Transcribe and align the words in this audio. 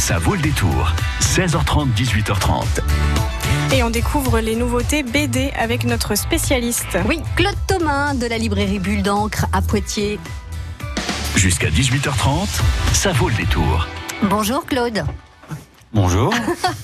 Ça 0.00 0.18
vaut 0.18 0.34
le 0.34 0.40
détour. 0.40 0.94
16h30, 1.20 1.92
18h30. 1.92 2.64
Et 3.74 3.82
on 3.82 3.90
découvre 3.90 4.40
les 4.40 4.56
nouveautés 4.56 5.02
BD 5.02 5.52
avec 5.54 5.84
notre 5.84 6.14
spécialiste. 6.14 6.98
Oui, 7.06 7.20
Claude 7.36 7.54
Thomas 7.66 8.14
de 8.14 8.26
la 8.26 8.38
librairie 8.38 8.78
Bulle 8.78 9.02
d'encre 9.02 9.44
à 9.52 9.60
Poitiers. 9.60 10.18
Jusqu'à 11.36 11.68
18h30, 11.68 12.62
ça 12.94 13.12
vaut 13.12 13.28
le 13.28 13.34
détour. 13.34 13.86
Bonjour 14.22 14.64
Claude. 14.64 15.04
Bonjour. 15.92 16.32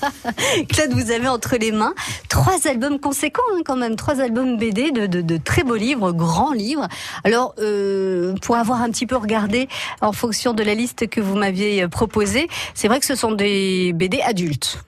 Claude, 0.69 0.91
vous 0.91 1.11
avez 1.11 1.29
entre 1.29 1.55
les 1.55 1.71
mains 1.71 1.93
trois 2.27 2.67
albums 2.67 2.99
conséquents 2.99 3.41
hein, 3.55 3.61
quand 3.65 3.77
même, 3.77 3.95
trois 3.95 4.19
albums 4.19 4.57
BD 4.57 4.91
de, 4.91 5.07
de, 5.07 5.21
de, 5.21 5.37
très 5.37 5.63
beaux 5.63 5.77
livres, 5.77 6.11
grands 6.11 6.51
livres. 6.51 6.87
Alors, 7.23 7.55
euh, 7.59 8.35
pour 8.41 8.57
avoir 8.57 8.81
un 8.81 8.89
petit 8.89 9.05
peu 9.05 9.15
regardé 9.15 9.69
en 10.01 10.11
fonction 10.11 10.53
de 10.53 10.61
la 10.61 10.73
liste 10.73 11.07
que 11.07 11.21
vous 11.21 11.35
m'aviez 11.35 11.87
proposée, 11.87 12.49
c'est 12.73 12.89
vrai 12.89 12.99
que 12.99 13.05
ce 13.05 13.15
sont 13.15 13.31
des 13.31 13.93
BD 13.93 14.19
adultes. 14.21 14.83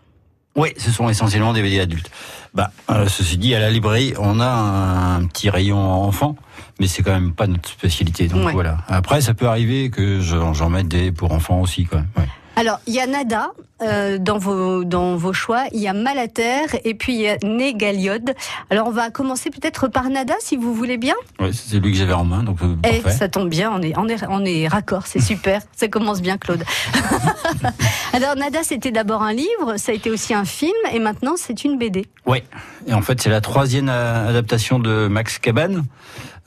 Oui, 0.55 0.73
ce 0.77 0.91
sont 0.91 1.07
essentiellement 1.09 1.53
des 1.53 1.61
BD 1.61 1.79
adultes. 1.79 2.11
Bah, 2.53 2.71
euh, 2.89 3.07
ceci 3.07 3.37
dit, 3.37 3.55
à 3.55 3.59
la 3.59 3.69
librairie, 3.69 4.13
on 4.17 4.41
a 4.41 4.47
un, 4.47 5.25
petit 5.27 5.49
rayon 5.49 5.77
enfant, 5.79 6.35
mais 6.79 6.87
c'est 6.87 7.03
quand 7.03 7.13
même 7.13 7.33
pas 7.33 7.47
notre 7.47 7.69
spécialité. 7.69 8.27
Donc 8.27 8.47
Ouais. 8.47 8.51
voilà. 8.53 8.79
Après, 8.89 9.21
ça 9.21 9.33
peut 9.33 9.47
arriver 9.47 9.89
que 9.89 10.19
j'en 10.19 10.53
j'en 10.53 10.69
mette 10.69 10.89
des 10.89 11.13
pour 11.13 11.31
enfants 11.31 11.61
aussi, 11.61 11.85
quand 11.85 11.97
même. 11.97 12.07
Ouais. 12.17 12.27
Alors, 12.57 12.79
il 12.87 12.93
y 12.93 12.99
a 12.99 13.07
Nada 13.07 13.51
euh, 13.81 14.17
dans, 14.17 14.37
vos, 14.37 14.83
dans 14.83 15.15
vos 15.15 15.33
choix, 15.33 15.63
il 15.71 15.79
y 15.79 15.87
a 15.87 15.93
Malater 15.93 16.65
et 16.83 16.93
puis 16.93 17.13
il 17.13 17.21
y 17.21 17.27
a 17.29 17.37
Négaliode. 17.43 18.33
Alors, 18.69 18.87
on 18.87 18.91
va 18.91 19.09
commencer 19.09 19.49
peut-être 19.49 19.87
par 19.87 20.09
Nada, 20.09 20.33
si 20.39 20.57
vous 20.57 20.73
voulez 20.73 20.97
bien. 20.97 21.15
Ouais, 21.39 21.51
c'est 21.53 21.75
celui 21.75 21.91
que 21.91 21.97
j'avais 21.97 22.13
en 22.13 22.25
main, 22.25 22.43
donc 22.43 22.57
Eh, 22.83 22.99
parfait. 22.99 23.17
ça 23.17 23.29
tombe 23.29 23.49
bien, 23.49 23.71
on 23.73 23.81
est, 23.81 23.97
on 23.97 24.07
est, 24.07 24.17
on 24.29 24.43
est 24.45 24.67
raccord, 24.67 25.07
c'est 25.07 25.21
super. 25.21 25.61
ça 25.75 25.87
commence 25.87 26.21
bien, 26.21 26.37
Claude. 26.37 26.63
Alors, 28.13 28.35
Nada, 28.35 28.59
c'était 28.63 28.91
d'abord 28.91 29.23
un 29.23 29.33
livre, 29.33 29.77
ça 29.77 29.91
a 29.91 29.95
été 29.95 30.09
aussi 30.09 30.33
un 30.33 30.45
film, 30.45 30.71
et 30.93 30.99
maintenant, 30.99 31.33
c'est 31.37 31.63
une 31.63 31.77
BD. 31.77 32.05
Ouais. 32.25 32.43
Et 32.87 32.93
en 32.93 33.01
fait, 33.01 33.21
c'est 33.21 33.29
la 33.29 33.41
troisième 33.41 33.89
euh, 33.89 34.29
adaptation 34.29 34.79
de 34.79 35.07
Max 35.07 35.39
Cabane. 35.39 35.85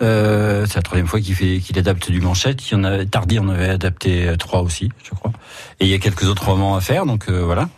Euh, 0.01 0.67
c'est 0.67 0.77
la 0.77 0.83
troisième 0.83 1.07
fois 1.07 1.21
qu'il 1.21 1.35
fait 1.35 1.59
qu'il 1.59 1.79
adapte 1.79 2.11
du 2.11 2.21
Manchette. 2.21 2.69
Il 2.69 2.73
y 2.73 2.77
en 2.77 2.85
avait 2.85 3.07
Tardy, 3.07 3.39
on 3.39 3.49
avait 3.49 3.69
adapté 3.69 4.27
euh, 4.27 4.37
trois 4.37 4.63
aussi, 4.63 4.91
je 5.05 5.11
crois. 5.11 5.33
Et 5.81 5.85
il 5.85 5.91
y 5.91 5.95
a 5.95 5.99
quelques 5.99 6.25
autres 6.25 6.47
romans 6.47 6.77
à 6.77 6.81
faire, 6.81 7.07
donc 7.07 7.27
euh, 7.29 7.43
voilà. 7.45 7.69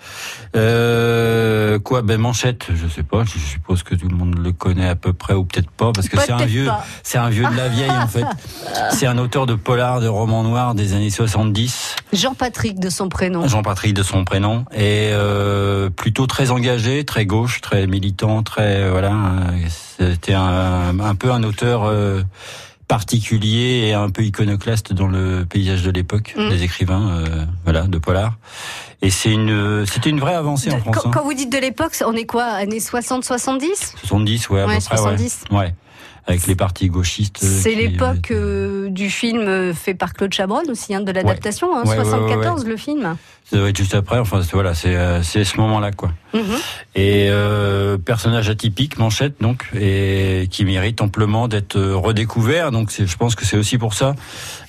Euh, 0.57 1.79
quoi, 1.79 2.03
ben 2.03 2.21
Manchette, 2.21 2.67
je 2.75 2.87
sais 2.87 3.03
pas. 3.03 3.25
Je 3.25 3.39
suppose 3.39 3.83
que 3.83 3.95
tout 3.95 4.09
le 4.09 4.17
monde 4.17 4.39
le 4.39 4.53
connaît 4.53 4.89
à 4.89 4.95
peu 4.95 5.13
près 5.13 5.35
ou 5.35 5.45
peut-être 5.45 5.71
pas, 5.71 5.93
parce 5.93 6.09
que 6.09 6.19
c'est 6.21 6.33
un 6.33 6.45
vieux, 6.45 6.69
c'est 7.03 7.19
un 7.19 7.29
vieux 7.29 7.47
de 7.47 7.57
la 7.57 7.69
vieille 7.69 7.91
en 7.91 8.07
fait. 8.07 8.25
C'est 8.91 9.07
un 9.07 9.19
auteur 9.19 9.47
de 9.47 9.55
polar, 9.55 10.01
de 10.01 10.09
romans 10.09 10.43
noirs 10.43 10.75
des 10.75 10.95
années 10.95 11.11
70. 11.11 11.97
Jean-Patrick 12.13 12.79
de 12.79 12.91
son 12.91 13.09
prénom. 13.09 13.49
Jean-Patrick 13.49 13.95
de 13.95 14.03
son 14.03 14.25
prénom 14.25 14.65
et 14.77 15.13
plutôt 15.97 16.27
très 16.27 16.51
engagé, 16.51 17.05
très 17.05 17.27
gauche, 17.27 17.61
très 17.61 17.87
militant, 17.87 18.43
très 18.43 18.89
voilà. 18.89 19.13
C'était 19.99 20.35
un, 20.35 20.99
un 21.01 21.15
peu 21.15 21.31
un 21.33 21.43
auteur 21.45 21.85
euh, 21.85 22.23
particulier 22.89 23.87
et 23.89 23.95
un 23.95 24.11
peu 24.11 24.23
iconoclaste 24.23 24.93
dans 24.93 25.07
le 25.09 25.45
paysage 25.49 25.83
de 25.83 25.91
l'époque 25.91 26.35
Mm. 26.37 26.49
des 26.51 26.63
écrivains, 26.63 27.09
euh, 27.11 27.45
voilà, 27.65 27.83
de 27.87 27.99
polar. 27.99 28.35
Et 29.03 29.11
c'est 29.11 29.31
une, 29.33 29.85
c'était 29.87 30.11
une 30.11 30.21
vraie 30.21 30.35
avancée 30.35 30.71
en 30.73 30.79
France. 30.79 30.97
quand, 30.97 31.09
hein. 31.09 31.13
quand 31.15 31.25
vous 31.25 31.35
dites 31.35 31.53
de 31.53 31.59
l'époque, 31.59 31.93
on 32.07 32.13
est 32.15 32.27
quoi 32.27 32.45
Années 32.45 32.79
60-70 32.79 33.95
70, 34.05 34.49
ouais, 34.51 34.61
à 34.63 34.67
Ouais, 34.67 34.79
peu 34.79 34.85
près, 34.85 34.95
ouais. 34.97 35.19
70. 35.19 35.45
ouais. 35.51 35.75
Avec 36.27 36.47
les 36.47 36.55
partis 36.55 36.89
gauchistes. 36.89 37.41
euh, 37.45 37.47
C'est 37.61 37.75
l'époque 37.75 38.31
euh, 38.31 38.89
du 38.89 39.11
film 39.11 39.41
euh, 39.41 39.75
fait 39.75 39.95
par 39.95 40.15
Claude 40.15 40.33
Chabrol 40.33 40.65
aussi, 40.71 40.95
hein, 40.95 41.01
de 41.03 41.13
l'adaptation, 41.13 41.77
hein, 41.77 41.83
Ouais, 41.85 41.97
74 41.97 42.65
le 42.65 42.77
film. 42.79 43.17
Ça 43.51 43.59
doit 43.59 43.69
être 43.69 43.77
juste 43.77 43.95
après. 43.95 44.19
Enfin, 44.19 44.41
voilà, 44.55 44.75
c'est, 44.75 44.97
euh, 44.97 45.23
ce 45.23 45.61
moment-là, 45.61 45.93
quoi. 45.93 46.13
Mhm. 46.33 46.43
Et 46.95 47.29
euh, 47.29 47.99
personnage 47.99 48.49
atypique, 48.49 48.99
Manchette 48.99 49.35
donc, 49.41 49.67
et 49.79 50.49
qui 50.51 50.65
mérite 50.65 51.03
amplement 51.03 51.47
d'être 51.47 51.77
euh, 51.77 51.95
redécouvert. 51.95 52.71
Donc 52.71 52.91
je 52.91 53.17
pense 53.17 53.35
que 53.35 53.45
c'est 53.45 53.59
aussi 53.59 53.77
pour 53.77 53.93
ça. 53.93 54.15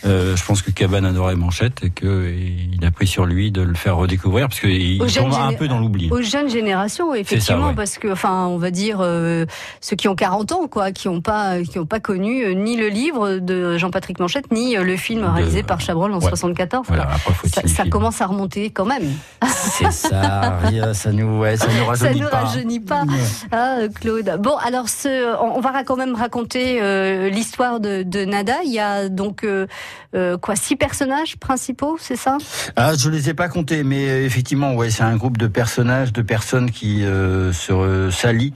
Euh, 0.05 0.35
je 0.35 0.43
pense 0.45 0.61
que 0.61 0.71
Cabane 0.71 1.05
adorait 1.05 1.35
Manchette 1.37 1.83
et 1.85 1.89
que 1.89 2.29
il 2.35 2.83
a 2.85 2.91
pris 2.91 3.07
sur 3.07 3.25
lui 3.25 3.51
de 3.51 3.61
le 3.61 3.73
faire 3.75 3.95
redécouvrir 3.95 4.49
parce 4.49 4.59
qu'il 4.59 4.99
tombe 4.99 5.33
un 5.33 5.53
peu 5.53 5.67
dans 5.69 5.79
l'oubli. 5.79 6.09
Aux 6.11 6.21
jeunes 6.21 6.49
générations, 6.49 7.15
effectivement, 7.15 7.73
parce 7.73 7.97
que, 7.97 8.09
enfin, 8.11 8.45
on 8.47 8.57
va 8.57 8.71
dire 8.71 8.97
euh, 8.99 9.45
ceux 9.79 9.95
qui 9.95 10.07
ont 10.09 10.15
40 10.15 10.51
ans, 10.51 10.67
quoi, 10.67 10.91
qui 10.91 11.07
n'ont 11.07 11.21
pas, 11.21 11.44
qui 11.69 11.79
ont 11.79 11.85
pas 11.85 11.99
connu 11.99 12.43
euh, 12.43 12.53
ni 12.53 12.75
le 12.77 12.87
livre 12.87 13.37
de 13.37 13.77
Jean-Patrick 13.77 14.19
Manchette, 14.19 14.51
ni 14.51 14.77
euh, 14.77 14.83
le 14.83 14.97
film 14.97 15.21
De- 15.21 15.27
réalisé 15.27 15.63
par 15.63 15.79
Chabrol 15.81 16.11
en 16.13 16.19
Ouais. 16.19 16.29
74. 16.29 16.85
Voilà, 16.87 17.03
quoi. 17.05 17.13
après 17.15 17.33
faut 17.33 17.47
Ça, 17.47 17.61
ça 17.67 17.83
commence 17.89 18.21
à 18.21 18.25
remonter 18.27 18.69
quand 18.69 18.85
même. 18.85 19.03
C'est 19.47 19.91
ça, 19.91 20.59
ça 20.93 21.11
nous, 21.11 21.39
ouais, 21.39 21.57
ça 21.57 21.67
nous 21.67 21.95
Ça 21.95 22.05
rajeunit 22.05 22.21
ne 22.21 22.27
pas. 22.27 22.37
rajeunit 22.39 22.79
pas. 22.79 23.01
Ouais. 23.03 23.19
Ah, 23.51 23.75
euh, 23.79 23.89
Claude. 23.89 24.37
Bon, 24.39 24.55
alors, 24.57 24.89
ce, 24.89 25.35
on 25.41 25.59
va 25.61 25.83
quand 25.83 25.95
même 25.97 26.15
raconter 26.15 26.79
euh, 26.81 27.29
l'histoire 27.29 27.79
de, 27.79 28.03
de 28.03 28.25
Nada. 28.25 28.55
Il 28.65 28.71
y 28.71 28.79
a 28.79 29.09
donc 29.09 29.43
euh, 29.43 29.67
euh, 30.15 30.37
quoi, 30.37 30.55
six 30.55 30.75
personnages 30.75 31.37
principaux, 31.37 31.97
c'est 31.99 32.15
ça? 32.15 32.37
Ah, 32.75 32.93
je 32.97 33.09
les 33.09 33.29
ai 33.29 33.33
pas 33.33 33.49
comptés, 33.49 33.83
mais 33.83 34.07
euh, 34.07 34.25
effectivement, 34.25 34.73
ouais, 34.73 34.89
c'est 34.89 35.03
un 35.03 35.15
groupe 35.17 35.37
de 35.37 35.47
personnages, 35.47 36.13
de 36.13 36.21
personnes 36.21 36.71
qui 36.71 37.03
euh, 37.03 37.51
se 37.53 37.71
euh, 37.73 38.11
s'allient 38.11 38.53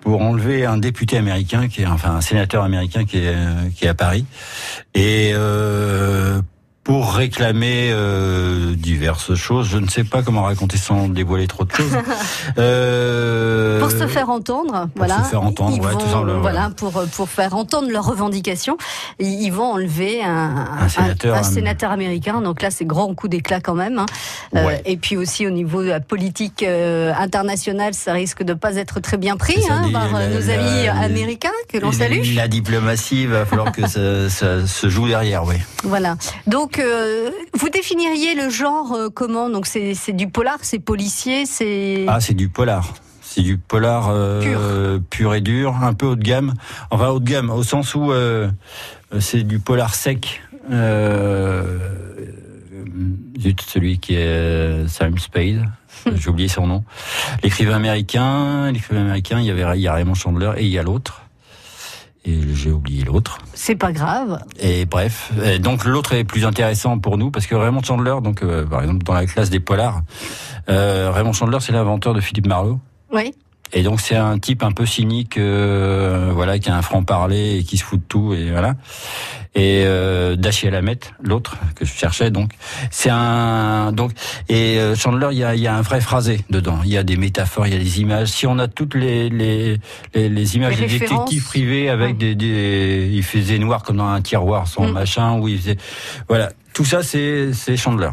pour 0.00 0.22
enlever 0.22 0.64
un 0.64 0.78
député 0.78 1.16
américain, 1.16 1.68
qui 1.68 1.82
est 1.82 1.86
enfin 1.86 2.16
un 2.16 2.20
sénateur 2.20 2.64
américain 2.64 3.04
qui 3.04 3.18
est 3.18 3.34
euh, 3.34 3.68
qui 3.74 3.84
est 3.84 3.88
à 3.88 3.94
Paris, 3.94 4.24
et 4.94 5.32
euh, 5.34 6.40
pour 6.88 7.12
réclamer 7.12 7.90
euh, 7.92 8.74
diverses 8.74 9.34
choses. 9.34 9.68
Je 9.68 9.76
ne 9.76 9.88
sais 9.88 10.04
pas 10.04 10.22
comment 10.22 10.44
raconter 10.44 10.78
sans 10.78 11.06
dévoiler 11.08 11.46
trop 11.46 11.64
de 11.64 11.70
choses. 11.72 11.92
Euh, 12.58 13.78
Pour 13.78 13.90
se 13.90 14.06
faire 14.06 14.30
entendre, 14.30 14.88
voilà. 14.96 15.18
se 15.22 15.28
faire 15.30 15.42
entendre, 15.42 15.76
ils 15.76 15.82
ouais, 15.84 15.92
vont, 15.92 15.98
tout 15.98 16.40
voilà, 16.40 16.70
pour 16.76 16.90
pour 17.14 17.28
faire 17.28 17.54
entendre 17.54 17.90
leurs 17.90 18.06
revendications, 18.06 18.76
ils 19.18 19.50
vont 19.50 19.72
enlever 19.74 20.22
un, 20.24 20.66
Un 20.80 20.88
sénateur, 20.88 21.36
un 21.36 21.40
un- 21.40 21.42
sénateur 21.42 21.90
américain. 21.90 22.40
Donc 22.40 22.62
là, 22.62 22.70
c'est 22.70 22.84
grand 22.86 23.12
coup 23.14 23.28
d'éclat 23.28 23.60
quand 23.60 23.74
même. 23.74 23.98
hein. 23.98 24.06
Euh, 24.56 24.66
Ouais. 24.66 24.82
et 24.86 24.96
puis 24.96 25.16
aussi 25.16 25.46
au 25.46 25.50
niveau 25.50 25.82
de 25.82 25.88
la 25.88 26.00
politique 26.00 26.62
internationale, 26.64 27.94
ça 27.94 28.12
risque 28.12 28.42
de 28.42 28.54
pas 28.54 28.76
être 28.76 28.98
très 29.00 29.16
bien 29.18 29.36
pris 29.36 29.56
hein, 29.70 29.88
par 29.92 30.10
la- 30.12 30.28
nos 30.28 30.40
la- 30.40 30.54
amis 30.54 30.86
la- 30.86 30.98
américains 31.00 31.50
que 31.72 31.78
l'on 31.78 31.92
salue. 31.92 32.34
La 32.34 32.48
diplomatie, 32.48 33.22
il 33.22 33.28
va 33.28 33.44
falloir 33.44 33.72
que 33.72 33.86
ça, 33.86 34.00
ça 34.30 34.66
se 34.66 34.88
joue 34.88 35.06
derrière, 35.06 35.44
oui. 35.44 35.56
Voilà. 35.84 36.16
Donc, 36.46 36.77
euh, 36.78 37.30
vous 37.54 37.68
définiriez 37.68 38.34
le 38.34 38.50
genre 38.50 38.92
euh, 38.92 39.08
comment? 39.08 39.50
Donc, 39.50 39.66
c'est 39.66 39.94
c'est 39.94 40.12
du 40.12 40.28
polar, 40.28 40.58
c'est 40.62 40.78
policier, 40.78 41.46
c'est. 41.46 42.04
Ah, 42.08 42.20
c'est 42.20 42.34
du 42.34 42.48
polar. 42.48 42.94
C'est 43.22 43.42
du 43.42 43.58
polar 43.58 44.08
euh, 44.10 44.98
pur. 45.10 45.34
et 45.34 45.40
dur, 45.40 45.76
un 45.82 45.92
peu 45.94 46.06
haut 46.06 46.16
de 46.16 46.22
gamme. 46.22 46.54
Enfin, 46.90 47.08
haut 47.08 47.20
de 47.20 47.28
gamme, 47.28 47.50
au 47.50 47.62
sens 47.62 47.94
où 47.94 48.12
c'est 49.20 49.42
du 49.42 49.58
polar 49.58 49.94
sec. 49.94 50.42
Celui 53.66 53.98
qui 53.98 54.14
est 54.14 54.88
Sam 54.88 55.18
Spade. 55.18 55.64
J'ai 56.14 56.30
oublié 56.30 56.48
son 56.48 56.66
nom. 56.66 56.84
L'écrivain 57.42 57.76
américain, 57.76 58.70
l'écrivain 58.70 59.02
américain, 59.02 59.40
il 59.40 59.46
y 59.46 59.50
avait 59.50 59.78
il 59.78 59.82
y 59.82 59.88
a 59.88 59.94
Raymond 59.94 60.14
Chandler 60.14 60.52
et 60.56 60.64
il 60.64 60.70
y 60.70 60.78
a 60.78 60.82
l'autre. 60.82 61.22
Et 62.24 62.40
j'ai 62.54 62.70
oublié 62.70 63.04
l'autre. 63.04 63.38
C'est 63.54 63.76
pas 63.76 63.92
grave. 63.92 64.42
Et 64.58 64.84
bref, 64.84 65.32
Et 65.44 65.58
donc 65.58 65.84
l'autre 65.84 66.12
est 66.12 66.24
plus 66.24 66.44
intéressant 66.44 66.98
pour 66.98 67.16
nous 67.16 67.30
parce 67.30 67.46
que 67.46 67.54
Raymond 67.54 67.82
Chandler, 67.82 68.16
donc 68.22 68.42
euh, 68.42 68.66
par 68.66 68.82
exemple 68.82 69.04
dans 69.04 69.14
la 69.14 69.26
classe 69.26 69.50
des 69.50 69.60
polars, 69.60 70.02
euh, 70.68 71.10
Raymond 71.12 71.32
Chandler 71.32 71.58
c'est 71.60 71.72
l'inventeur 71.72 72.14
de 72.14 72.20
Philippe 72.20 72.46
Marlowe. 72.46 72.78
Oui. 73.12 73.32
Et 73.72 73.82
donc 73.82 74.00
c'est 74.00 74.16
un 74.16 74.38
type 74.38 74.62
un 74.62 74.72
peu 74.72 74.86
cynique, 74.86 75.36
euh, 75.36 76.30
voilà, 76.32 76.58
qui 76.58 76.70
a 76.70 76.76
un 76.76 76.82
franc 76.82 77.02
parler 77.02 77.58
et 77.58 77.64
qui 77.64 77.76
se 77.76 77.84
fout 77.84 78.00
de 78.00 78.04
tout 78.04 78.34
et 78.34 78.50
voilà. 78.50 78.74
Et 79.54 79.82
euh, 79.84 80.36
Dacier 80.36 80.70
Lamette, 80.70 81.12
l'autre 81.22 81.56
que 81.74 81.84
je 81.84 81.92
cherchais, 81.92 82.30
donc 82.30 82.52
c'est 82.90 83.10
un 83.10 83.92
donc 83.92 84.12
et 84.48 84.78
euh, 84.78 84.94
Chandler, 84.94 85.28
il 85.32 85.38
y 85.38 85.44
a, 85.44 85.54
il 85.54 85.60
y 85.60 85.66
a 85.66 85.74
un 85.74 85.82
vrai 85.82 86.00
phrasé 86.00 86.40
dedans. 86.50 86.78
Il 86.84 86.90
y 86.90 86.96
a 86.96 87.02
des 87.02 87.16
métaphores, 87.16 87.66
il 87.66 87.72
y 87.72 87.76
a 87.76 87.78
des 87.78 88.00
images. 88.00 88.28
Si 88.28 88.46
on 88.46 88.58
a 88.58 88.68
toutes 88.68 88.94
les 88.94 89.28
les 89.28 89.78
les, 90.14 90.28
les 90.28 90.56
images 90.56 90.78
Les 90.78 90.86
des 90.86 90.98
détectives 90.98 91.44
privés 91.44 91.88
avec 91.88 92.16
des, 92.18 92.34
des 92.34 93.10
il 93.12 93.22
faisait 93.22 93.58
noir 93.58 93.82
comme 93.82 93.96
dans 93.98 94.08
un 94.08 94.22
tiroir 94.22 94.66
sans 94.66 94.88
Mm. 94.88 94.92
machin 94.92 95.38
où 95.38 95.48
il 95.48 95.58
faisait 95.58 95.76
voilà 96.28 96.50
tout 96.72 96.84
ça 96.84 97.02
c'est 97.02 97.52
c'est 97.52 97.76
Chandler. 97.76 98.10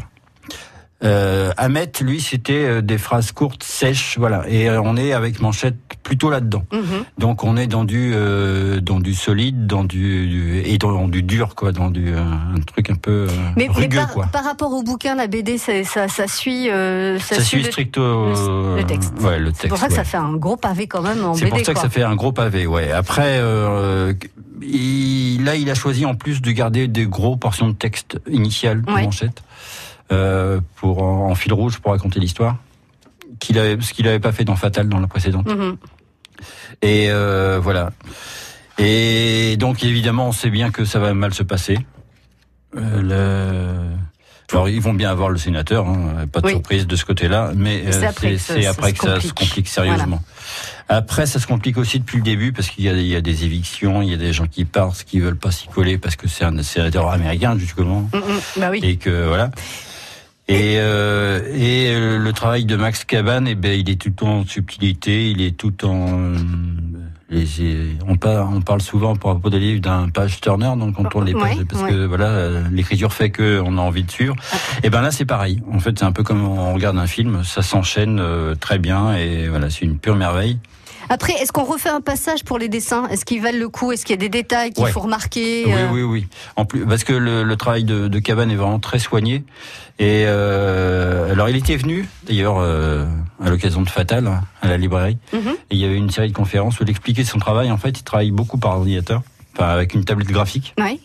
Euh, 1.04 1.52
Ahmet, 1.58 1.92
lui, 2.00 2.22
c'était 2.22 2.54
euh, 2.54 2.80
des 2.80 2.96
phrases 2.96 3.30
courtes, 3.30 3.62
sèches, 3.62 4.16
voilà. 4.18 4.44
Et 4.48 4.68
euh, 4.70 4.80
on 4.82 4.96
est 4.96 5.12
avec 5.12 5.40
Manchette 5.40 5.76
plutôt 6.02 6.30
là-dedans. 6.30 6.64
Mhm. 6.72 7.04
Donc 7.18 7.44
on 7.44 7.58
est 7.58 7.66
dans 7.66 7.84
du 7.84 8.12
euh, 8.14 8.80
dans 8.80 8.98
du 8.98 9.12
solide, 9.14 9.66
dans 9.66 9.84
du, 9.84 10.26
du- 10.26 10.62
et 10.64 10.78
dans 10.78 11.06
du 11.06 11.22
dur, 11.22 11.54
quoi, 11.54 11.72
dans 11.72 11.90
du 11.90 12.14
euh, 12.14 12.20
un 12.22 12.60
truc 12.60 12.88
un 12.88 12.94
peu 12.94 13.26
euh, 13.28 13.28
Mais, 13.56 13.68
mais 13.68 13.74
rugueux, 13.74 13.98
par, 13.98 14.12
quoi. 14.14 14.26
par 14.32 14.44
rapport 14.44 14.72
au 14.72 14.82
bouquin, 14.82 15.14
la 15.16 15.26
BD, 15.26 15.58
ça, 15.58 15.84
ça, 15.84 16.08
ça 16.08 16.26
suit, 16.28 16.70
euh, 16.70 17.18
ça 17.18 17.34
Ça 17.36 17.42
suit 17.42 17.62
le- 17.62 17.70
stricto 17.70 18.32
le 18.76 18.82
texte. 18.84 19.12
Ouais, 19.20 19.38
le 19.38 19.52
C'est 19.54 19.68
pour 19.68 19.78
texte. 19.78 19.80
ça 19.80 19.86
que 19.88 19.92
ouais. 19.92 19.96
ça 19.98 20.04
fait 20.04 20.16
un 20.16 20.34
gros 20.36 20.56
pavé 20.56 20.86
quand 20.86 21.02
même 21.02 21.22
en 21.26 21.34
C'est 21.34 21.44
BD. 21.44 21.56
pour 21.58 21.66
ça 21.66 21.74
que 21.74 21.80
ça 21.80 21.90
fait 21.90 22.04
un 22.04 22.16
gros 22.16 22.32
pavé, 22.32 22.66
ouais. 22.66 22.90
Après, 22.90 23.36
euh, 23.38 24.14
il- 24.62 25.44
là, 25.44 25.56
il 25.56 25.68
a 25.70 25.74
choisi 25.74 26.06
en 26.06 26.14
plus 26.14 26.40
de 26.40 26.50
garder 26.52 26.88
des 26.88 27.04
gros 27.06 27.36
portions 27.36 27.68
de 27.68 27.74
texte 27.74 28.18
initiales 28.30 28.80
de 28.80 28.90
Ouais. 28.90 29.02
Manchette. 29.02 29.42
Euh, 30.12 30.60
pour 30.76 31.02
en, 31.02 31.34
fil 31.34 31.52
rouge 31.52 31.78
pour 31.78 31.92
raconter 31.92 32.20
l'histoire, 32.20 32.56
qu'il 33.40 33.58
avait, 33.58 33.80
ce 33.80 33.92
qu'il 33.92 34.04
n'avait 34.04 34.20
pas 34.20 34.32
fait 34.32 34.44
dans 34.44 34.56
Fatal 34.56 34.88
dans 34.88 35.00
la 35.00 35.06
précédente. 35.08 35.48
Mhm. 35.48 35.76
Et 36.82 37.06
euh, 37.10 37.58
voilà. 37.60 37.90
Et 38.78 39.56
donc 39.58 39.82
évidemment, 39.82 40.28
on 40.28 40.32
sait 40.32 40.50
bien 40.50 40.70
que 40.70 40.84
ça 40.84 40.98
va 40.98 41.14
mal 41.14 41.32
se 41.34 41.42
passer. 41.42 41.78
Euh, 42.76 43.02
le... 43.02 43.96
Alors 44.52 44.68
ils 44.68 44.80
vont 44.80 44.94
bien 44.94 45.10
avoir 45.10 45.30
le 45.30 45.38
sénateur, 45.38 45.88
hein, 45.88 46.26
pas 46.30 46.40
de 46.40 46.48
surprise 46.50 46.86
de 46.86 46.94
ce 46.94 47.04
côté-là, 47.04 47.50
mais 47.56 47.90
c'est 47.90 48.06
après, 48.06 48.34
que, 48.34 48.38
ça, 48.38 49.20
se 49.20 49.32
complique 49.32 49.66
sérieusement. 49.66 50.22
Après, 50.88 51.26
ça 51.26 51.40
se 51.40 51.48
complique 51.48 51.78
aussi 51.78 51.98
depuis 51.98 52.18
le 52.18 52.22
début 52.22 52.52
parce 52.52 52.68
qu'il 52.68 52.84
y, 52.84 53.08
y, 53.08 53.16
a 53.16 53.20
des 53.20 53.44
évictions, 53.44 54.02
il 54.02 54.10
y 54.10 54.14
a 54.14 54.16
des 54.16 54.32
gens 54.32 54.46
qui 54.46 54.64
partent, 54.64 55.02
qui 55.02 55.18
veulent 55.18 55.36
pas 55.36 55.50
s'y 55.50 55.66
coller 55.66 55.98
parce 55.98 56.14
que 56.14 56.28
c'est 56.28 56.44
un 56.44 56.62
sénateur 56.62 57.10
américain 57.10 57.58
justement, 57.58 58.02
mm, 58.12 58.60
bah 58.60 58.68
oui. 58.70 58.78
et 58.84 58.96
que 58.96 59.26
voilà. 59.26 59.50
Et, 60.48 60.76
euh, 60.78 61.40
et 61.54 61.88
euh, 61.88 62.18
le 62.18 62.32
travail 62.32 62.64
de 62.64 62.76
Max 62.76 63.04
Caban, 63.04 63.46
eh 63.46 63.56
ben, 63.56 63.78
il 63.78 63.90
est 63.90 64.00
tout 64.00 64.24
en 64.24 64.44
subtilité, 64.44 65.30
il 65.30 65.42
est 65.42 65.56
tout 65.56 65.84
en 65.84 66.34
on, 68.06 68.16
parle, 68.16 68.48
on 68.54 68.60
parle 68.60 68.80
souvent 68.80 69.16
pour 69.16 69.30
propos 69.32 69.50
des 69.50 69.58
livres 69.58 69.80
d'un 69.80 70.08
page 70.08 70.40
turner, 70.40 70.72
donc 70.78 70.98
on 70.98 71.04
tourne 71.04 71.26
les 71.26 71.34
pages 71.34 71.58
parce 71.68 71.82
que 71.82 72.06
voilà, 72.06 72.60
l'écriture 72.70 73.12
fait 73.12 73.30
que 73.30 73.60
on 73.64 73.78
a 73.78 73.80
envie 73.80 74.04
de 74.04 74.10
suivre. 74.10 74.36
Et 74.82 74.90
ben 74.90 75.02
là 75.02 75.10
c'est 75.10 75.24
pareil. 75.24 75.62
En 75.72 75.80
fait, 75.80 75.98
c'est 75.98 76.04
un 76.04 76.12
peu 76.12 76.22
comme 76.22 76.44
on 76.44 76.72
regarde 76.74 76.96
un 76.98 77.06
film, 77.06 77.42
ça 77.42 77.62
s'enchaîne 77.62 78.20
euh, 78.20 78.54
très 78.54 78.78
bien 78.78 79.14
et 79.14 79.48
voilà, 79.48 79.70
c'est 79.70 79.84
une 79.84 79.98
pure 79.98 80.16
merveille. 80.16 80.58
Après, 81.08 81.32
est-ce 81.34 81.52
qu'on 81.52 81.64
refait 81.64 81.88
un 81.88 82.00
passage 82.00 82.44
pour 82.44 82.58
les 82.58 82.68
dessins? 82.68 83.06
Est-ce 83.08 83.24
qu'ils 83.24 83.42
valent 83.42 83.58
le 83.58 83.68
coup? 83.68 83.92
Est-ce 83.92 84.04
qu'il 84.04 84.14
y 84.14 84.18
a 84.18 84.20
des 84.20 84.28
détails 84.28 84.72
qu'il 84.72 84.86
faut 84.88 85.00
remarquer 85.00 85.64
Oui, 85.66 85.72
euh? 85.72 85.88
oui, 85.92 86.02
oui. 86.02 86.26
En 86.56 86.64
plus, 86.64 86.84
parce 86.84 87.04
que 87.04 87.12
le, 87.12 87.56
travail 87.56 87.84
de, 87.84 88.08
de 88.08 88.18
Cabane 88.18 88.50
est 88.50 88.56
vraiment 88.56 88.78
très 88.78 88.98
soigné. 88.98 89.44
Et 89.98 90.24
euh, 90.26 91.32
alors, 91.32 91.48
il 91.48 91.56
était 91.56 91.76
venu, 91.76 92.08
d'ailleurs, 92.26 92.58
euh, 92.58 93.06
à 93.42 93.50
l'occasion 93.50 93.82
de 93.82 93.88
Fatal, 93.88 94.26
hein, 94.26 94.42
à 94.62 94.68
la 94.68 94.76
librairie. 94.76 95.18
Mhm. 95.32 95.40
Et 95.70 95.74
il 95.74 95.78
y 95.78 95.84
avait 95.84 95.96
une 95.96 96.10
série 96.10 96.28
de 96.28 96.34
conférences 96.34 96.80
où 96.80 96.82
il 96.82 96.90
expliquait 96.90 97.24
son 97.24 97.38
travail. 97.38 97.70
En 97.70 97.78
fait, 97.78 97.98
il 97.98 98.02
travaille 98.02 98.30
beaucoup 98.30 98.58
par 98.58 98.72
ordinateur, 98.72 99.22
enfin, 99.54 99.68
avec 99.68 99.94
une 99.94 100.04
tablette 100.04 100.28
graphique. 100.28 100.74
Oui. 100.78 101.00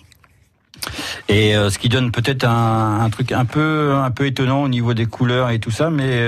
Et 1.30 1.54
ce 1.54 1.78
qui 1.78 1.90
donne 1.90 2.12
peut-être 2.12 2.44
un, 2.44 3.02
un, 3.02 3.10
truc 3.12 3.32
un 3.32 3.46
peu 3.46 3.94
un 3.94 4.10
peu 4.10 4.26
étonnant 4.26 4.64
au 4.64 4.68
niveau 4.68 4.96
des 4.96 5.06
couleurs 5.06 5.52
et 5.52 5.60
tout 5.60 5.70
ça, 5.70 5.92
mais 5.92 6.28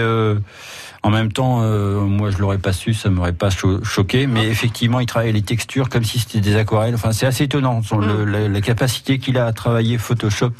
en 1.05 1.09
même 1.09 1.33
temps, 1.33 1.59
euh, 1.61 1.99
moi, 1.99 2.31
je 2.31 2.37
l'aurais 2.37 2.59
pas 2.59 2.71
su, 2.71 2.93
ça 2.93 3.09
m'aurait 3.09 3.33
pas 3.33 3.49
choqué. 3.49 4.25
Mais 4.25 4.47
effectivement, 4.47 5.01
il 5.01 5.05
travaille 5.05 5.33
les 5.33 5.41
textures 5.41 5.89
comme 5.89 6.05
si 6.05 6.17
c'était 6.17 6.39
des 6.39 6.55
aquarelles. 6.55 6.95
Enfin, 6.95 7.11
c'est 7.11 7.25
assez 7.25 7.43
étonnant 7.43 7.81
mm. 7.81 8.23
la, 8.23 8.61
capacité 8.61 9.19
qu'il 9.19 9.37
a 9.37 9.45
à 9.45 9.51
travailler 9.51 9.97
Photoshop, 9.97 10.51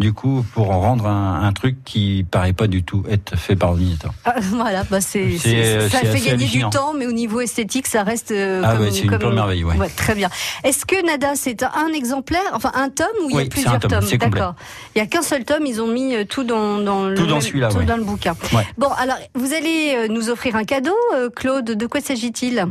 du 0.00 0.12
coup, 0.12 0.44
pour 0.52 0.72
en 0.72 0.80
rendre 0.80 1.06
un, 1.06 1.52
truc 1.52 1.76
qui 1.84 2.26
paraît 2.28 2.52
pas 2.52 2.66
du 2.66 2.82
tout 2.82 3.04
être 3.08 3.38
fait 3.38 3.54
par 3.54 3.70
ordinateur. 3.70 4.12
Ah, 4.24 4.34
voilà, 4.40 4.82
bah 4.90 5.00
c'est, 5.00 5.38
ça 5.38 6.00
fait 6.00 6.20
gagner 6.20 6.46
du 6.46 6.68
temps, 6.70 6.92
mais 6.98 7.06
au 7.06 7.12
niveau 7.12 7.40
esthétique, 7.40 7.86
ça 7.86 8.02
reste. 8.02 8.32
Euh, 8.32 8.62
ah 8.64 8.74
comme, 8.76 8.90
c'est 8.90 9.04
une 9.04 9.32
merveille, 9.32 9.62
ouais. 9.62 9.76
Très 9.94 10.16
bien. 10.16 10.28
Est-ce 10.64 10.84
que 10.84 11.06
Nada, 11.06 11.34
c'est 11.36 11.62
un 11.62 11.92
exemplaire, 11.94 12.40
enfin 12.54 12.72
un 12.74 12.88
tome 12.88 13.06
ou 13.26 13.30
il 13.30 13.36
y 13.36 13.46
a 13.46 13.48
plusieurs 13.48 13.78
tomes 13.78 14.04
D'accord. 14.18 14.56
Il 14.96 14.98
y 14.98 15.02
a 15.02 15.06
qu'un 15.06 15.22
seul 15.22 15.44
tome. 15.44 15.66
Ils 15.66 15.80
ont 15.80 15.86
mis 15.86 16.16
euh, 16.16 16.24
tout 16.24 16.42
dans, 16.42 16.78
dans 16.78 17.04
le, 17.04 17.14
dans, 17.14 17.38
tout 17.38 17.84
dans 17.84 17.96
le 17.96 18.04
bouquin. 18.04 18.34
Bon, 18.76 18.88
alors 18.88 19.18
vous 19.34 19.52
allez 19.52 19.83
euh, 19.92 20.08
nous 20.08 20.30
offrir 20.30 20.56
un 20.56 20.64
cadeau, 20.64 20.96
euh, 21.14 21.30
Claude. 21.30 21.64
De 21.64 21.86
quoi 21.86 22.00
s'agit-il? 22.00 22.66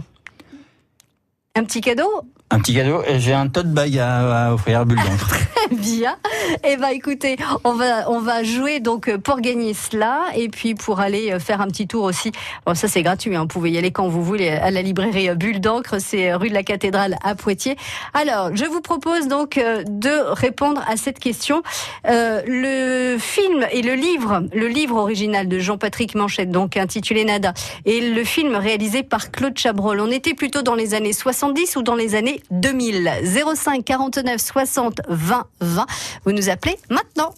Un 1.56 1.64
petit 1.64 1.82
cadeau? 1.82 2.10
Un 2.54 2.60
petit 2.60 2.76
cadeau, 2.76 3.02
j'ai 3.18 3.34
un 3.34 3.48
tote 3.48 3.72
bag 3.72 3.98
à, 3.98 4.54
offrir 4.54 4.82
à 4.82 4.86
Bulldog. 4.86 5.08
Très 5.18 5.76
bien. 5.76 6.16
Eh 6.64 6.78
ben, 6.78 6.90
écoutez, 6.90 7.36
on 7.64 7.74
va, 7.74 8.10
on 8.12 8.20
va 8.20 8.44
jouer 8.44 8.80
donc 8.80 9.16
pour 9.18 9.42
gagner 9.42 9.74
cela 9.74 10.22
et 10.36 10.50
puis 10.50 10.76
pour 10.76 11.00
aller 11.00 11.32
euh, 11.32 11.40
faire 11.40 11.62
un 11.62 11.68
petit 11.68 11.88
tour 11.88 12.04
aussi. 12.04 12.32
Bon, 12.66 12.76
ça 12.76 12.88
c'est 12.88 13.02
gratuit, 13.02 13.36
hein. 13.36 13.42
vous 13.42 13.48
pouvez 13.48 13.72
y 13.72 13.78
aller 13.80 13.92
quand 13.92 14.08
vous 14.08 14.24
voulez 14.24 14.50
à 14.50 14.70
la 14.70 14.84
librairie 14.84 15.34
Bulle 15.36 15.62
d'encre, 15.62 15.96
c'est 16.00 16.34
rue 16.36 16.50
de 16.50 16.54
la 16.54 16.62
Cathédrale 16.62 17.18
à 17.24 17.34
Poitiers. 17.34 17.76
Alors, 18.14 18.56
je 18.56 18.66
vous 18.66 18.82
propose 18.82 19.28
donc 19.28 19.58
euh, 19.58 19.84
de 19.88 20.12
répondre 20.34 20.84
à 20.88 20.96
cette 20.96 21.18
question. 21.18 21.64
Euh, 22.08 22.42
le 22.46 23.18
film 23.18 23.66
et 23.72 23.82
le 23.82 23.96
livre, 23.96 24.44
le 24.54 24.68
livre 24.68 24.98
original 24.98 25.48
de 25.48 25.58
Jean-Patrick 25.58 26.14
Manchette, 26.14 26.52
donc 26.52 26.78
intitulé 26.78 27.26
Nada, 27.26 27.54
et 27.86 28.12
le 28.12 28.24
film 28.24 28.56
réalisé 28.56 29.02
par 29.02 29.32
Claude 29.32 29.58
Chabrol. 29.58 30.00
On 30.00 30.12
était 30.12 30.36
plutôt 30.36 30.62
dans 30.62 30.76
les 30.76 30.94
années 30.94 31.14
70 31.14 31.78
ou 31.78 31.82
dans 31.82 31.96
les 31.96 32.14
années 32.14 32.43
2000. 32.52 33.10
05 33.56 33.84
49 33.86 34.40
60 34.42 35.02
20 35.08 35.44
20. 35.62 35.86
Vous 36.26 36.32
nous 36.32 36.50
appelez 36.50 36.78
maintenant. 36.90 37.34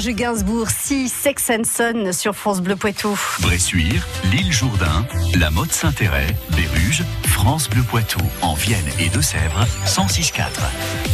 Serge 0.00 0.14
Gainsbourg, 0.14 0.70
si 0.70 1.10
Sex 1.10 1.50
and 1.50 1.64
Son 1.64 2.12
sur 2.12 2.34
France 2.34 2.62
Bleu 2.62 2.74
Poitou. 2.74 3.18
Bressuire, 3.40 4.06
l'île 4.32 4.50
Jourdain, 4.50 5.04
la 5.38 5.50
Motte 5.50 5.72
Saint-Héret, 5.72 6.34
Béruges, 6.56 7.04
France 7.24 7.68
Bleu 7.68 7.82
Poitou, 7.82 8.20
en 8.40 8.54
Vienne 8.54 8.78
et 8.98 9.10
Deux-Sèvres, 9.10 9.66
106.4. 9.84 11.09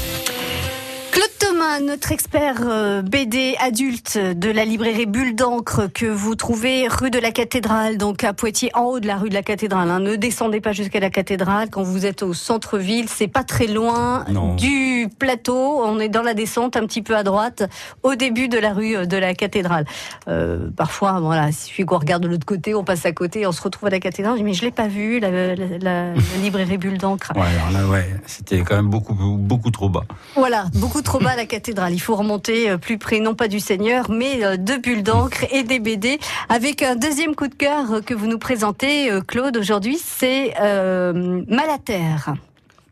Notre 1.83 2.11
expert 2.13 2.57
euh, 2.67 3.03
BD 3.03 3.55
adulte 3.61 4.17
de 4.19 4.51
la 4.51 4.65
librairie 4.65 5.05
Bulle 5.05 5.35
d'encre 5.35 5.89
que 5.93 6.07
vous 6.07 6.35
trouvez 6.35 6.89
rue 6.89 7.11
de 7.11 7.19
la 7.19 7.33
Cathédrale, 7.33 7.99
donc 7.99 8.25
à 8.25 8.33
Poitiers, 8.33 8.71
en 8.75 8.85
haut 8.85 9.01
de 9.01 9.07
la 9.07 9.17
rue 9.17 9.29
de 9.29 9.35
la 9.35 9.43
Cathédrale. 9.43 9.91
Hein. 9.91 10.01
Ne 10.01 10.17
descendez 10.17 10.61
pas 10.63 10.73
jusqu'à 10.73 11.01
la 11.01 11.11
cathédrale 11.11 11.69
quand 11.71 11.83
vous 11.83 12.07
êtes 12.07 12.23
au 12.23 12.33
centre-ville. 12.33 13.09
C'est 13.09 13.29
pas 13.29 13.45
très 13.45 13.67
loin 13.67 14.25
Non. 14.31 14.55
du 14.55 15.09
plateau. 15.19 15.83
On 15.85 16.01
est 16.01 16.09
dans 16.09 16.23
la 16.23 16.33
descente, 16.35 16.77
un 16.77 16.87
petit 16.87 17.03
peu 17.03 17.15
à 17.15 17.23
droite, 17.23 17.65
au 18.03 18.15
début 18.15 18.49
de 18.49 18.59
la 18.59 18.73
rue 18.73 18.97
euh, 18.97 19.05
de 19.05 19.17
la 19.19 19.35
Cathédrale. 19.35 19.85
Euh, 20.29 20.71
parfois, 20.75 21.21
voilà, 21.21 21.49
il 21.49 21.55
suffit 21.55 21.85
qu'on 21.85 21.99
regarde 21.99 22.23
de 22.23 22.29
l'autre 22.29 22.47
côté, 22.47 22.75
on 22.75 22.85
passe 22.85 23.05
à 23.05 23.13
côté, 23.13 23.47
on 23.47 23.53
se 23.53 23.61
retrouve 23.61 23.89
à 23.89 23.91
la 23.91 24.01
Cathédrale. 24.01 24.39
Mais 24.43 24.55
je 24.55 24.63
l'ai 24.63 24.71
pas 24.71 24.89
vu, 24.89 25.21
la, 25.21 25.31
la- 25.31 25.55
la- 25.55 25.79
la 25.79 26.15
librairie 26.43 26.79
Bulle 26.79 26.99
d'encre. 26.99 27.33
Ouais, 27.37 27.43
alors 27.43 27.71
là, 27.83 27.89
ouais, 27.89 28.07
c'était 28.27 28.61
quand 28.61 28.77
même 28.77 28.89
beaucoup, 28.89 29.15
beaucoup 29.15 29.71
trop 29.71 29.89
bas. 29.91 30.05
Voilà, 30.37 30.65
beaucoup 30.75 31.03
trop 31.03 31.19
bas 31.19 31.37
la 31.37 31.45
cathédrale. 31.45 31.66
Il 31.91 32.01
faut 32.01 32.15
remonter 32.17 32.71
euh, 32.71 32.77
plus 32.79 32.99
près, 32.99 33.21
non 33.21 33.35
pas 33.35 33.49
du 33.49 33.61
Seigneur, 33.61 34.11
mais 34.11 34.45
euh, 34.45 34.57
de 34.57 34.77
bulles 34.77 35.03
d'encre 35.03 35.45
et 35.53 35.63
des 35.63 35.81
BD. 35.81 36.19
Avec 36.49 36.83
un 36.83 36.97
deuxième 36.97 37.35
coup 37.35 37.49
de 37.49 37.55
cœur 37.55 37.93
euh, 37.93 38.01
que 38.01 38.15
vous 38.15 38.27
nous 38.27 38.39
présentez, 38.39 39.11
Claude, 39.27 39.57
aujourd'hui, 39.57 39.99
c'est 40.03 40.55
euh, 40.61 41.43
Malaterre. 41.49 42.35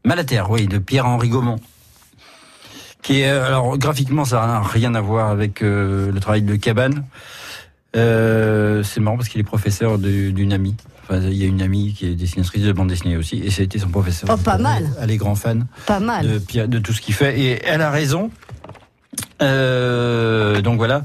Malaterre, 0.05 0.51
oui, 0.51 0.67
de 0.67 0.79
Pierre-Henri 0.79 1.29
Gaumont. 1.29 1.57
Qui 3.03 3.21
est, 3.21 3.29
alors, 3.29 3.77
graphiquement, 3.77 4.25
ça 4.25 4.47
n'a 4.47 4.61
rien 4.63 4.95
à 4.95 5.01
voir 5.01 5.31
avec 5.31 5.63
euh, 5.63 6.11
le 6.11 6.21
travail 6.21 6.43
de 6.43 6.57
Cabane. 6.57 7.05
Euh, 7.97 8.83
c'est 8.83 9.01
marrant 9.01 9.17
parce 9.17 9.29
qu'il 9.29 9.41
est 9.41 9.45
professeur 9.45 9.99
d'une 9.99 10.53
amie. 10.53 10.75
Enfin, 11.03 11.21
il 11.21 11.35
y 11.35 11.45
a 11.45 11.47
une 11.47 11.61
amie 11.61 11.93
qui 11.93 12.07
est 12.07 12.15
dessinatrice 12.15 12.63
de 12.63 12.73
bande 12.73 12.89
dessinée 12.89 13.17
aussi, 13.17 13.41
et 13.41 13.51
ça 13.51 13.61
a 13.61 13.65
été 13.65 13.79
son 13.79 13.91
professeur. 13.91 14.31
Oh, 14.33 14.39
pas 14.39 14.57
mal. 14.57 14.89
Elle 15.01 15.11
est 15.11 15.19
grand 15.19 15.35
fan 15.35 15.67
Pas 15.87 16.01
mal. 16.01 16.41
de 16.51 16.79
tout 16.79 16.93
ce 16.95 17.01
qu'il 17.03 17.15
fait, 17.15 17.39
et 17.39 17.63
elle 17.65 17.83
a 17.83 17.91
raison. 17.91 18.31
Euh, 19.45 20.61
donc 20.61 20.77
voilà. 20.79 21.03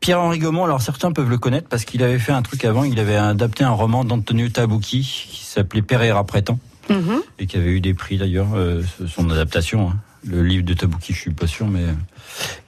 Pierre-Henri 0.00 0.38
Gaumont, 0.38 0.64
alors 0.64 0.82
certains 0.82 1.12
peuvent 1.12 1.30
le 1.30 1.38
connaître 1.38 1.68
parce 1.68 1.84
qu'il 1.84 2.02
avait 2.02 2.18
fait 2.18 2.32
un 2.32 2.42
truc 2.42 2.64
avant, 2.66 2.84
il 2.84 2.98
avait 3.00 3.16
adapté 3.16 3.64
un 3.64 3.70
roman 3.70 4.04
d'Antonio 4.04 4.48
Tabucchi 4.50 5.00
qui 5.30 5.44
s'appelait 5.44 5.80
Pereira 5.82 6.24
Prétend 6.24 6.58
Mhm. 6.90 7.22
et 7.38 7.46
qui 7.46 7.56
avait 7.56 7.70
eu 7.70 7.80
des 7.80 7.94
prix 7.94 8.18
d'ailleurs, 8.18 8.48
euh, 8.54 8.82
son 9.08 9.30
adaptation. 9.30 9.88
hein. 9.90 9.96
Le 10.26 10.42
livre 10.42 10.64
de 10.64 10.74
Tabuki, 10.74 11.12
je 11.14 11.18
suis 11.20 11.30
pas 11.30 11.46
sûr, 11.46 11.66
mais 11.68 11.82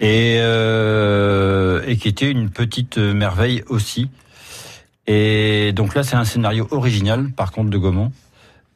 et 0.00 0.36
euh, 0.40 1.82
et 1.86 1.96
qui 1.96 2.08
était 2.08 2.30
une 2.30 2.50
petite 2.50 2.98
merveille 2.98 3.62
aussi. 3.68 4.08
Et 5.06 5.72
donc 5.74 5.94
là, 5.94 6.02
c'est 6.02 6.16
un 6.16 6.24
scénario 6.24 6.66
original, 6.70 7.30
par 7.36 7.52
contre, 7.52 7.70
de 7.70 7.78
Gaumont. 7.78 8.12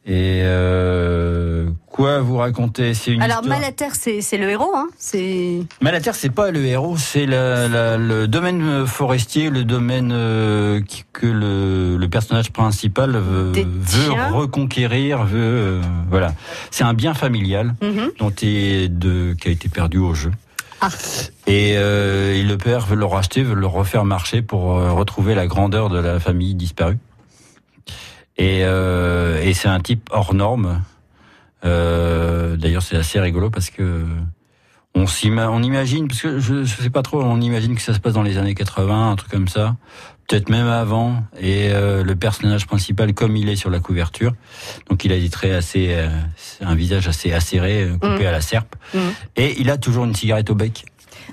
Et 0.07 0.41
euh, 0.45 1.69
quoi 1.87 2.21
vous 2.21 2.39
raconter 2.39 2.95
C'est 2.95 3.13
une 3.13 3.21
Alors, 3.23 3.41
histoire. 3.43 3.59
Malaterre, 3.61 3.95
c'est 3.95 4.23
c'est 4.23 4.39
le 4.39 4.49
héros, 4.49 4.71
hein 4.75 4.89
C'est 4.99 5.59
Malaterre, 5.83 6.15
c'est 6.15 6.31
pas 6.31 6.51
le 6.51 6.65
héros, 6.65 6.97
c'est 6.97 7.27
le 7.27 8.27
domaine 8.27 8.87
forestier, 8.87 9.51
le 9.51 9.65
domaine 9.65 10.11
euh, 10.13 10.81
qui- 10.81 11.05
que 11.13 11.27
le, 11.27 11.99
le 11.99 12.09
personnage 12.09 12.51
principal 12.51 13.13
veut, 13.13 13.53
veut 13.53 14.13
reconquérir, 14.35 15.25
veut 15.25 15.39
euh, 15.39 15.81
voilà. 16.09 16.33
C'est 16.71 16.85
un 16.85 16.95
bien 16.95 17.13
familial 17.13 17.75
Mhm. 17.83 18.13
dont 18.19 18.33
est 18.43 18.89
de 18.89 19.35
qui 19.39 19.49
a 19.49 19.51
été 19.51 19.69
perdu 19.69 19.99
au 19.99 20.15
jeu. 20.15 20.31
Ah. 20.81 20.89
Et, 21.47 21.75
euh, 21.77 22.35
et 22.35 22.43
le 22.43 22.57
père 22.57 22.87
veut 22.87 22.97
le 22.97 23.05
racheter, 23.05 23.43
veut 23.43 23.55
le 23.55 23.67
refaire 23.67 24.07
marcher 24.07 24.41
pour 24.41 24.79
euh, 24.79 24.93
retrouver 24.93 25.35
la 25.35 25.47
grandeur 25.47 25.91
de 25.91 25.99
la 25.99 26.19
famille 26.21 26.55
disparue. 26.55 26.97
Et, 28.41 28.61
euh, 28.65 29.41
et 29.43 29.53
c'est 29.53 29.69
un 29.69 29.81
type 29.81 30.09
hors 30.11 30.33
norme. 30.35 30.83
Euh, 31.65 32.57
D'ailleurs, 32.57 32.83
c'est 32.83 32.97
assez 32.97 33.21
rigolo 33.21 33.51
parce 33.51 33.71
que 33.71 34.05
on 34.95 35.05
on 35.05 35.63
imagine, 35.63 36.09
parce 36.09 36.21
que 36.23 36.39
je, 36.41 36.65
je 36.65 36.83
sais 36.83 36.91
pas 36.91 37.03
trop, 37.03 37.23
on 37.23 37.41
imagine 37.41 37.75
que 37.77 37.83
ça 37.83 37.95
se 37.95 38.01
passe 38.01 38.15
dans 38.15 38.23
les 38.25 38.39
années 38.39 38.55
80, 38.55 39.11
un 39.13 39.17
truc 39.17 39.31
comme 39.31 39.47
ça, 39.47 39.77
peut-être 40.27 40.49
même 40.49 40.67
avant. 40.67 41.23
Et 41.39 41.69
euh, 41.71 42.03
le 42.03 42.17
personnage 42.17 42.67
principal, 42.67 43.13
comme 43.15 43.37
il 43.37 43.49
est 43.49 43.57
sur 43.57 43.71
la 43.71 43.79
couverture, 43.79 44.33
donc 44.89 45.05
il 45.05 45.13
a 45.13 45.19
des 45.19 45.29
traits 45.31 45.53
assez, 45.53 45.89
euh, 45.91 46.09
un 46.61 46.75
visage 46.75 47.07
assez 47.09 47.33
acéré, 47.33 47.85
euh, 47.85 47.93
coupé 47.93 48.21
Mhm. 48.21 48.27
à 48.27 48.33
la 48.33 48.41
serpe, 48.41 48.75
Mhm. 48.95 49.01
et 49.37 49.61
il 49.61 49.71
a 49.71 49.77
toujours 49.77 50.07
une 50.07 50.15
cigarette 50.15 50.51
au 50.51 50.55
bec. 50.57 50.87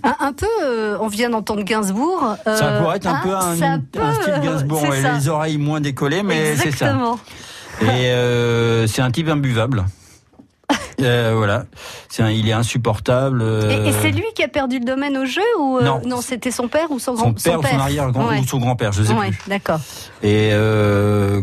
Un, 0.04 0.16
un 0.20 0.34
peu, 0.34 0.46
euh, 0.64 0.98
on 1.00 1.08
vient 1.08 1.30
d'entendre 1.30 1.64
Gainsbourg. 1.64 2.36
ça 2.46 2.52
euh, 2.66 2.82
pourrait 2.82 2.98
être 2.98 3.08
un 3.08 3.14
hein, 3.16 3.22
peu 3.24 3.36
un, 3.36 3.56
ça 3.56 3.66
un 3.74 3.80
peut, 3.80 4.00
style 4.22 4.40
Gainsbourg, 4.44 4.84
ouais, 4.84 5.02
ça. 5.02 5.14
les 5.14 5.30
oreilles 5.30 5.58
moins 5.58 5.82
décollées, 5.82 6.24
mais 6.24 6.56
c'est 6.56 6.72
ça. 6.72 6.88
Exactement. 6.88 7.20
Et 7.82 7.86
euh, 8.08 8.88
c'est 8.88 9.02
un 9.02 9.12
type 9.12 9.30
imbuvable. 9.30 9.86
Euh, 11.00 11.34
voilà, 11.38 11.66
un, 12.18 12.32
il 12.32 12.50
est 12.50 12.54
insupportable. 12.54 13.44
euh, 13.44 13.70
Et, 13.86 13.90
et 13.90 13.92
c'est 13.92 14.10
lui 14.10 14.26
qui 14.34 14.42
a 14.42 14.48
perdu 14.48 14.80
le 14.80 14.84
domaine 14.86 15.16
au 15.16 15.26
jeu 15.26 15.44
ou 15.60 15.78
euh, 15.78 15.84
Non. 16.04 16.22
c'était 16.22 16.50
son 16.50 16.68
père 16.68 16.90
ou 16.90 16.98
son 16.98 17.14
grand 17.14 17.26
son 17.26 17.34
père 17.52 17.60
ou 17.60 17.64
son 17.64 17.78
arrière-grand 17.80 18.28
Ouais. 18.30 18.40
ou 18.40 18.48
son 18.48 18.58
grand-père, 18.58 18.94
je 18.94 19.04
sais 19.04 19.14
Ouais, 19.14 19.30
plus. 19.30 19.48
d'accord. 19.48 19.80
Et 20.24 20.50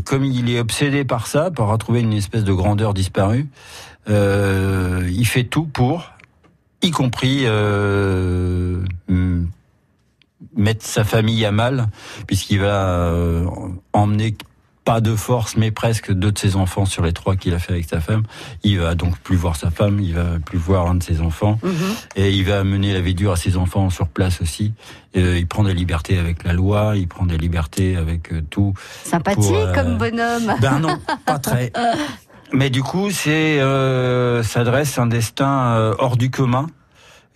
comme 0.04 0.24
il 0.24 0.50
est 0.50 0.58
obsédé 0.58 1.04
par 1.04 1.28
ça, 1.28 1.52
par 1.52 1.68
retrouver 1.68 2.00
une 2.00 2.12
espèce 2.14 2.42
de 2.42 2.52
grandeur 2.52 2.94
disparue, 2.94 3.46
il 4.08 5.24
fait 5.24 5.44
tout 5.44 5.66
pour, 5.66 6.10
y 6.84 6.90
compris 6.90 7.42
euh, 7.44 8.78
mettre 10.56 10.84
sa 10.84 11.04
famille 11.04 11.44
à 11.44 11.52
mal, 11.52 11.88
puisqu'il 12.26 12.60
va 12.60 12.86
euh, 13.08 13.46
emmener 13.92 14.36
pas 14.84 15.00
de 15.00 15.16
force, 15.16 15.56
mais 15.56 15.70
presque 15.70 16.12
deux 16.12 16.30
de 16.30 16.38
ses 16.38 16.56
enfants 16.56 16.84
sur 16.84 17.02
les 17.02 17.14
trois 17.14 17.36
qu'il 17.36 17.54
a 17.54 17.58
fait 17.58 17.72
avec 17.72 17.88
sa 17.88 18.00
femme. 18.00 18.24
Il 18.64 18.80
va 18.80 18.94
donc 18.94 19.18
plus 19.18 19.34
voir 19.36 19.56
sa 19.56 19.70
femme, 19.70 19.98
il 19.98 20.12
va 20.14 20.38
plus 20.44 20.58
voir 20.58 20.86
un 20.88 20.96
de 20.96 21.02
ses 21.02 21.22
enfants, 21.22 21.58
Mhm. 21.62 21.72
et 22.16 22.30
il 22.30 22.44
va 22.44 22.62
mener 22.64 22.92
la 22.92 23.00
vie 23.00 23.14
dure 23.14 23.32
à 23.32 23.36
ses 23.36 23.56
enfants 23.56 23.88
sur 23.88 24.08
place 24.08 24.42
aussi. 24.42 24.74
Euh, 25.16 25.38
il 25.38 25.46
prend 25.46 25.62
des 25.64 25.72
libertés 25.72 26.18
avec 26.18 26.44
la 26.44 26.52
loi, 26.52 26.92
il 26.96 27.08
prend 27.08 27.24
des 27.24 27.38
libertés 27.38 27.96
avec 27.96 28.30
euh, 28.30 28.42
tout. 28.50 28.74
Sympathique 29.04 29.42
Pour, 29.44 29.56
euh, 29.56 29.72
comme 29.72 29.96
bonhomme. 29.96 30.52
Ben 30.60 30.78
non, 30.80 30.98
pas 31.24 31.38
très. 31.38 31.72
Mais 32.54 32.70
du 32.70 32.82
coup, 32.82 33.10
c'est 33.10 33.60
euh, 33.60 34.42
ça 34.42 34.64
dresse 34.64 34.98
un 34.98 35.06
destin 35.06 35.74
euh, 35.74 35.94
hors 35.98 36.16
du 36.16 36.30
commun. 36.30 36.66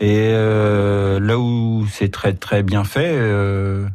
Et 0.01 0.29
euh, 0.31 1.19
là 1.19 1.39
où 1.39 1.85
c'est 1.91 2.11
très 2.13 2.33
très 2.35 2.63
bien 2.63 2.85
fait, 2.85 3.11
euh, 3.13 3.89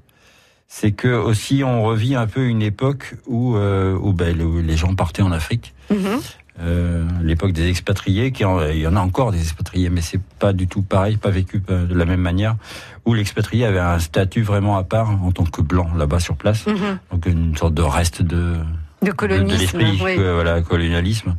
c'est 0.68 0.92
que 0.92 1.08
aussi 1.08 1.64
on 1.64 1.84
revit 1.84 2.16
un 2.16 2.28
peu 2.28 2.46
une 2.48 2.62
époque 2.62 3.16
où 3.26 3.56
euh, 3.56 3.98
où 3.98 4.12
ben, 4.12 4.38
le- 4.38 4.60
les 4.62 4.76
gens 4.76 4.96
partaient 4.96 5.22
en 5.22 5.32
Afrique. 5.32 5.74
Mhm. 5.90 6.20
Euh, 6.62 7.06
l'époque 7.24 7.52
des 7.54 7.68
expatriés, 7.70 8.32
qui 8.32 8.44
en- 8.46 8.62
il 8.68 8.78
y 8.80 8.86
en 8.88 8.96
a 8.96 9.00
encore 9.00 9.32
des 9.32 9.40
expatriés, 9.42 9.90
mais 9.90 10.02
c'est 10.02 10.22
pas 10.40 10.52
du 10.54 10.68
tout 10.68 10.82
pareil, 10.84 11.16
pas 11.18 11.32
vécu 11.32 11.60
de 11.68 11.96
la 11.96 12.06
même 12.06 12.20
manière, 12.22 12.58
où 13.06 13.14
l'expatrié 13.16 13.66
avait 13.66 13.80
un 13.80 13.98
statut 14.00 14.44
vraiment 14.44 14.78
à 14.78 14.84
part 14.84 15.10
en 15.10 15.32
tant 15.32 15.46
que 15.46 15.62
blanc 15.62 15.88
là-bas 15.98 16.20
sur 16.20 16.36
place, 16.36 16.68
Mhm. 16.68 17.00
donc 17.12 17.26
une 17.26 17.58
sorte 17.58 17.74
de 17.74 17.82
reste 17.82 18.22
de 18.22 18.58
De 19.04 19.12
de, 19.12 19.38
de 19.44 20.04
oui. 20.04 20.16
euh, 20.18 20.34
voilà, 20.36 20.62
colonialisme. 20.62 21.36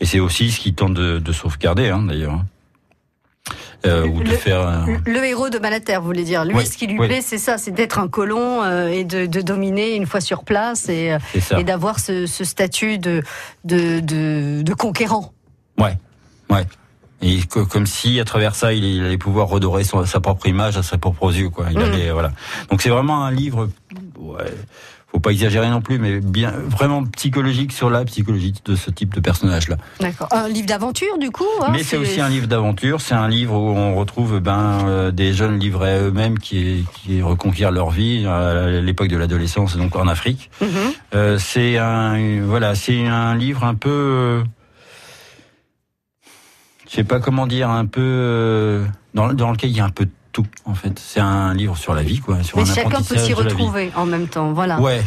Et 0.00 0.06
c'est 0.06 0.20
aussi 0.20 0.50
ce 0.50 0.60
qui 0.60 0.74
tente 0.74 0.94
de, 0.94 1.18
de 1.18 1.32
sauvegarder, 1.32 1.88
hein, 1.88 2.02
d'ailleurs, 2.02 2.32
hein. 2.34 2.46
Euh, 3.86 4.06
ou 4.06 4.22
de 4.22 4.30
Le- 4.30 4.36
faire. 4.36 4.60
un- 4.66 4.86
Le, 5.04 5.24
héros 5.24 5.48
de 5.50 5.58
Malaterre, 5.58 6.00
vous 6.00 6.06
voulez 6.06 6.24
dire. 6.24 6.44
Lui, 6.44 6.54
Oui, 6.56 6.66
ce 6.66 6.76
qui 6.76 6.86
lui 6.88 6.98
oui. 6.98 7.06
plaît, 7.06 7.20
c'est 7.20 7.38
ça, 7.38 7.58
c'est 7.58 7.70
d'être 7.70 7.98
un 8.00 8.08
colon 8.08 8.62
euh, 8.64 8.88
et 8.88 9.04
de, 9.04 9.26
de 9.26 9.40
dominer 9.40 9.94
une 9.94 10.06
fois 10.06 10.20
sur 10.20 10.42
place 10.42 10.88
et, 10.88 11.16
d'avoir 11.62 12.00
ce, 12.00 12.26
ce 12.26 12.42
statut 12.42 12.98
de, 12.98 13.22
de, 13.64 14.00
de, 14.00 14.62
de 14.62 14.74
conquérant. 14.74 15.32
Ouais, 15.78 15.96
ouais. 16.50 16.64
Et 17.22 17.42
co- 17.44 17.64
comme 17.66 17.86
si 17.86 18.18
à 18.18 18.24
travers 18.24 18.54
ça, 18.56 18.72
il, 18.72 18.82
il 18.84 19.04
allait 19.04 19.18
pouvoir 19.18 19.46
redorer 19.48 19.84
son- 19.84 20.04
sa 20.04 20.18
propre 20.20 20.46
image 20.48 20.76
à 20.76 20.82
ses 20.82 20.98
propres 20.98 21.32
yeux, 21.32 21.50
quoi. 21.50 21.66
Il 21.70 21.78
Mhm. 21.78 21.84
allait, 21.84 22.10
voilà. 22.10 22.32
Donc 22.70 22.82
c'est 22.82 22.90
vraiment 22.90 23.24
un 23.24 23.30
livre. 23.30 23.68
Ouais, 24.34 24.52
faut 25.08 25.20
pas 25.20 25.30
exagérer 25.30 25.70
non 25.70 25.80
plus, 25.80 25.98
mais 25.98 26.20
bien 26.20 26.50
vraiment 26.50 27.04
psychologique 27.04 27.72
sur 27.72 27.90
la 27.90 28.04
psychologie 28.04 28.52
de 28.64 28.74
ce 28.74 28.90
type 28.90 29.14
de 29.14 29.20
personnage-là. 29.20 29.76
D'accord. 30.00 30.28
Un 30.32 30.48
livre 30.48 30.66
d'aventure, 30.66 31.16
du 31.18 31.30
coup. 31.30 31.44
hein, 31.62 31.68
Mais 31.72 31.82
c'est 31.84 31.96
aussi 31.96 32.20
un 32.20 32.28
livre 32.28 32.48
d'aventure. 32.48 33.00
C'est 33.00 33.14
un 33.14 33.28
livre 33.28 33.54
où 33.54 33.68
on 33.70 33.94
retrouve 33.94 34.40
ben 34.40 34.86
euh, 34.86 35.10
des 35.12 35.32
jeunes 35.32 35.58
livrés 35.58 35.92
à 35.92 36.00
eux-mêmes 36.02 36.38
qui, 36.38 36.84
qui 36.92 37.22
reconquièrent 37.22 37.70
leur 37.70 37.90
vie 37.90 38.26
à 38.26 38.66
l'époque 38.80 39.08
de 39.08 39.16
l'adolescence, 39.16 39.76
donc 39.76 39.94
en 39.96 40.08
Afrique. 40.08 40.50
Mhm. 40.60 40.68
Euh, 41.14 41.38
c'est 41.38 41.78
un 41.78 42.42
voilà, 42.44 42.74
c'est 42.74 43.06
un 43.06 43.36
livre 43.36 43.64
un 43.64 43.74
peu, 43.74 43.88
euh, 43.90 44.42
je 46.88 46.94
sais 46.96 47.04
pas 47.04 47.20
comment 47.20 47.46
dire, 47.46 47.70
un 47.70 47.86
peu 47.86 48.00
euh, 48.02 48.84
dans, 49.14 49.32
dans 49.32 49.50
lequel 49.52 49.70
il 49.70 49.76
y 49.76 49.80
a 49.80 49.84
un 49.84 49.90
peu 49.90 50.04
de 50.04 50.10
tout 50.36 50.46
en 50.66 50.74
fait. 50.74 50.98
C'est 50.98 51.20
un 51.20 51.54
livre 51.54 51.78
sur 51.78 51.94
la 51.94 52.02
vie 52.02 52.20
quoi, 52.20 52.42
sur 52.42 52.58
Mais 52.58 52.70
un 52.70 52.74
chacun 52.74 53.00
peut 53.00 53.16
s'y 53.16 53.32
retrouver 53.32 53.90
en 53.96 54.04
même 54.04 54.28
temps. 54.28 54.52
Voilà. 54.52 54.78
Ouais. 54.78 55.00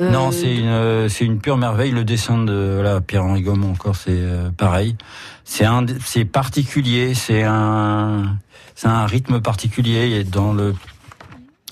Euh, 0.00 0.10
Non, 0.12 0.30
c'est 0.30 0.54
une, 0.54 0.68
euh, 0.68 1.08
c'est 1.08 1.24
une 1.24 1.40
pure 1.40 1.56
merveille. 1.56 1.90
Le 1.90 2.04
dessin 2.04 2.44
de 2.44 2.74
voilà, 2.74 3.00
Pierre-Henri 3.00 3.42
Gaumont 3.42 3.72
encore, 3.72 3.96
c'est 3.96 4.10
euh, 4.12 4.50
pareil. 4.56 4.94
C'est 5.42 5.64
un, 5.64 5.84
c'est 6.04 6.24
particulier. 6.24 7.14
C'est 7.14 7.42
un, 7.42 8.36
c'est 8.76 8.86
un 8.86 9.06
rythme 9.06 9.40
particulier. 9.40 10.20
Et 10.20 10.22
dans 10.22 10.52
le 10.52 10.72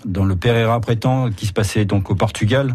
dans 0.05 0.25
le 0.25 0.35
Pereira 0.35 0.81
Prétend 0.81 1.31
qui 1.31 1.47
se 1.47 1.53
passait 1.53 1.85
donc 1.85 2.11
au 2.11 2.17
Portugal. 2.17 2.75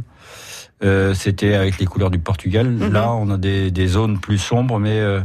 Euh, 0.81 1.13
c'était 1.13 1.55
avec 1.55 1.79
les 1.79 1.85
couleurs 1.85 2.11
du 2.11 2.19
Portugal. 2.19 2.69
Mhm. 2.69 2.93
Là, 2.93 3.11
on 3.11 3.29
a 3.29 3.37
des, 3.37 3.71
des 3.71 3.87
zones 3.87 4.19
plus 4.19 4.37
sombres, 4.37 4.79
mais 4.79 4.99
euh, 4.99 5.19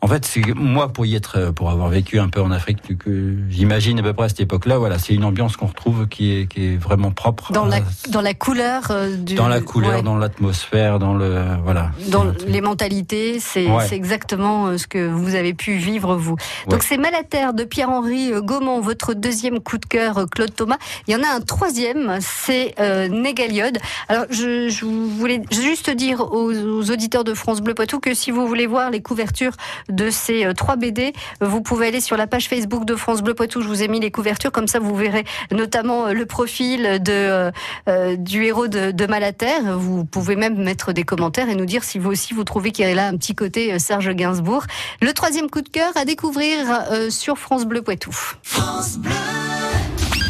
en 0.00 0.06
fait, 0.06 0.24
c'est 0.24 0.54
moi 0.54 0.92
pour 0.92 1.06
y 1.06 1.16
être, 1.16 1.38
euh, 1.38 1.52
pour 1.52 1.70
avoir 1.70 1.88
vécu 1.88 2.20
un 2.20 2.28
peu 2.28 2.40
en 2.40 2.50
Afrique, 2.52 2.78
que- 2.86 2.92
que 2.94 3.36
j'imagine 3.50 3.98
à 3.98 4.02
peu 4.02 4.12
près 4.12 4.26
à 4.26 4.28
cette 4.28 4.40
époque-là. 4.40 4.78
Voilà, 4.78 4.98
c'est 4.98 5.12
une 5.14 5.24
ambiance 5.24 5.56
qu'on 5.56 5.66
retrouve 5.66 6.06
qui 6.06 6.32
est, 6.32 6.46
qui 6.46 6.66
est 6.66 6.76
vraiment 6.76 7.10
propre. 7.10 7.52
Dans 7.52 7.64
la, 7.66 7.78
Euh, 7.78 7.80
dans 8.10 8.20
la 8.20 8.32
couleur 8.34 8.84
euh, 8.90 9.16
du. 9.16 9.34
dans 9.34 9.48
la 9.48 9.60
couleur, 9.60 9.96
ouais. 9.96 10.02
dans 10.02 10.16
l'atmosphère, 10.16 10.98
dans 11.00 11.14
le 11.14 11.42
voilà. 11.64 11.90
Dans 12.08 12.26
les 12.46 12.60
mentalités, 12.60 13.40
c'est 13.40 13.66
Ouais. 13.68 13.92
exactement 13.92 14.78
ce 14.78 14.86
que 14.86 15.08
vous 15.08 15.34
avez 15.34 15.52
pu 15.52 15.74
vivre 15.76 16.14
vous. 16.16 16.36
Donc 16.68 16.82
c'est 16.84 16.96
Malaterre 16.96 17.52
de 17.52 17.64
Pierre-Henri 17.64 18.30
Gaumont, 18.42 18.80
votre 18.80 19.14
deuxième 19.14 19.58
coup 19.60 19.78
de 19.78 19.86
cœur, 19.86 20.26
Claude 20.30 20.54
Thomas. 20.54 20.78
Il 21.08 21.12
y 21.12 21.16
en 21.16 21.22
a 21.24 21.28
un 21.34 21.40
troisième, 21.40 22.18
c'est 22.20 22.74
euh, 22.78 23.08
Négaliode. 23.08 23.78
Alors 24.08 24.26
je, 24.30 24.68
je 24.68 24.84
voulais 24.84 25.42
juste 25.50 25.90
dire 25.90 26.20
aux, 26.32 26.52
aux 26.52 26.90
auditeurs 26.90 27.24
de 27.24 27.34
France 27.34 27.60
Bleu 27.60 27.74
Poitou 27.74 27.98
que 27.98 28.14
si 28.14 28.30
vous 28.30 28.46
voulez 28.46 28.66
voir 28.66 28.90
les 28.90 29.02
couvertures 29.02 29.52
de 29.88 30.10
ces 30.10 30.44
euh, 30.44 30.52
trois 30.52 30.76
BD, 30.76 31.12
vous 31.40 31.60
pouvez 31.60 31.88
aller 31.88 32.00
sur 32.00 32.16
la 32.16 32.26
page 32.26 32.48
Facebook 32.48 32.84
de 32.84 32.94
France 32.94 33.22
Bleu 33.22 33.34
Poitou. 33.34 33.60
Je 33.60 33.68
vous 33.68 33.82
ai 33.82 33.88
mis 33.88 34.00
les 34.00 34.10
couvertures, 34.10 34.52
comme 34.52 34.68
ça 34.68 34.78
vous 34.78 34.94
verrez 34.94 35.24
notamment 35.50 36.06
euh, 36.06 36.12
le 36.12 36.26
profil 36.26 36.82
de 37.02 37.12
euh, 37.12 37.50
euh, 37.88 38.16
du 38.16 38.44
héros 38.44 38.68
de, 38.68 38.90
de 38.90 39.06
Malaterre. 39.06 39.78
Vous 39.78 40.04
pouvez 40.04 40.36
même 40.36 40.56
mettre 40.62 40.92
des 40.92 41.04
commentaires 41.04 41.48
et 41.48 41.54
nous 41.54 41.66
dire 41.66 41.84
si 41.84 41.98
vous 41.98 42.10
aussi 42.10 42.34
vous 42.34 42.44
trouvez 42.44 42.70
qu'il 42.70 42.86
y 42.86 42.90
a 42.90 42.94
là 42.94 43.08
un 43.08 43.16
petit 43.16 43.34
côté 43.34 43.78
Serge 43.78 44.10
Gainsbourg. 44.14 44.64
Le 45.00 45.12
troisième 45.12 45.50
coup 45.50 45.62
de 45.62 45.68
cœur 45.68 45.92
à 45.96 46.04
découvrir 46.04 46.58
euh, 46.90 47.10
sur 47.10 47.38
France 47.38 47.64
Bleu 47.66 47.82
Poitou. 47.82 48.10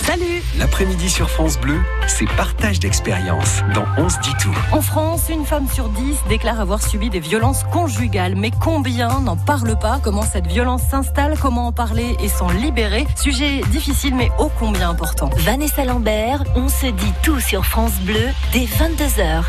Salut 0.08 0.42
L'après-midi 0.58 1.10
sur 1.10 1.28
France 1.28 1.60
Bleu, 1.60 1.78
c'est 2.06 2.24
partage 2.30 2.80
d'expérience 2.80 3.60
dans 3.74 3.84
On 3.98 4.08
se 4.08 4.18
dit 4.20 4.32
tout. 4.40 4.56
En 4.72 4.80
France, 4.80 5.28
une 5.28 5.44
femme 5.44 5.68
sur 5.68 5.90
dix 5.90 6.16
déclare 6.30 6.62
avoir 6.62 6.82
subi 6.82 7.10
des 7.10 7.20
violences 7.20 7.62
conjugales. 7.64 8.34
Mais 8.34 8.50
combien 8.50 9.20
n'en 9.20 9.36
parlent 9.36 9.78
pas? 9.78 10.00
Comment 10.02 10.22
cette 10.22 10.46
violence 10.46 10.80
s'installe? 10.90 11.34
Comment 11.38 11.66
en 11.66 11.72
parler 11.72 12.16
et 12.22 12.28
s'en 12.30 12.48
libérer? 12.48 13.06
Sujet 13.16 13.60
difficile 13.70 14.14
mais 14.14 14.30
ô 14.38 14.50
combien 14.58 14.88
important. 14.88 15.28
Vanessa 15.40 15.84
Lambert, 15.84 16.42
on 16.56 16.70
se 16.70 16.86
dit 16.86 17.12
tout 17.22 17.40
sur 17.40 17.66
France 17.66 18.00
Bleu 18.00 18.28
dès 18.54 18.64
22h. 18.64 19.44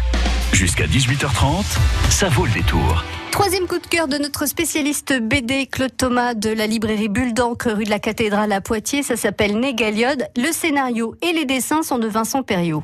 Jusqu'à 0.54 0.86
18h30, 0.86 1.78
ça 2.10 2.28
vaut 2.30 2.46
le 2.46 2.52
détour. 2.52 3.04
Troisième 3.32 3.68
coup 3.68 3.78
de 3.78 3.88
cœur 3.88 4.08
de 4.08 4.18
notre 4.18 4.46
spécialiste 4.48 5.14
BD 5.22 5.68
Claude 5.68 5.96
Thomas 5.96 6.34
de 6.34 6.50
la 6.50 6.68
librairie 6.68 7.08
Bulle 7.08 7.34
d'encre 7.34 7.72
rue 7.72 7.86
de 7.86 7.90
la 7.90 8.00
Cathédrale 8.00 8.52
à 8.52 8.60
Poitiers. 8.60 9.04
Ça 9.04 9.16
s'appelle 9.16 9.60
Négaliode. 9.60 10.26
Le 10.36 10.52
scénario 10.52 11.16
et 11.22 11.32
les 11.32 11.46
dessins 11.46 11.84
sont 11.84 12.00
de 12.00 12.08
Vincent 12.08 12.44
Perriot. 12.44 12.84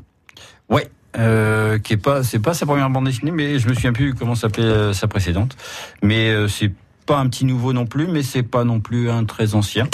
Ouais. 0.70 0.90
Euh, 1.18 1.80
qui 1.80 1.94
est 1.94 1.98
pas, 1.98 2.24
c'est 2.24 2.40
pas 2.40 2.54
sa 2.54 2.66
première 2.66 2.90
bande 2.90 3.06
dessinée, 3.06 3.32
mais 3.32 3.58
je 3.58 3.68
me 3.70 3.74
souviens 3.74 3.94
plus 3.94 4.14
comment 4.14 4.36
s'appelait 4.36 4.64
euh, 4.64 4.94
sa 4.94 5.08
précédente. 5.08 5.56
Mais 6.02 6.30
euh, 6.30 6.48
c'est 6.48 6.72
pas 7.06 7.18
un 7.20 7.28
petit 7.28 7.46
nouveau 7.46 7.74
non 7.74 7.86
plus, 7.86 8.08
mais 8.08 8.24
c'est 8.24 8.44
pas 8.44 8.64
non 8.64 8.80
plus 8.80 9.10
un 9.10 9.26
très 9.26 9.56
ancien. 9.56 9.88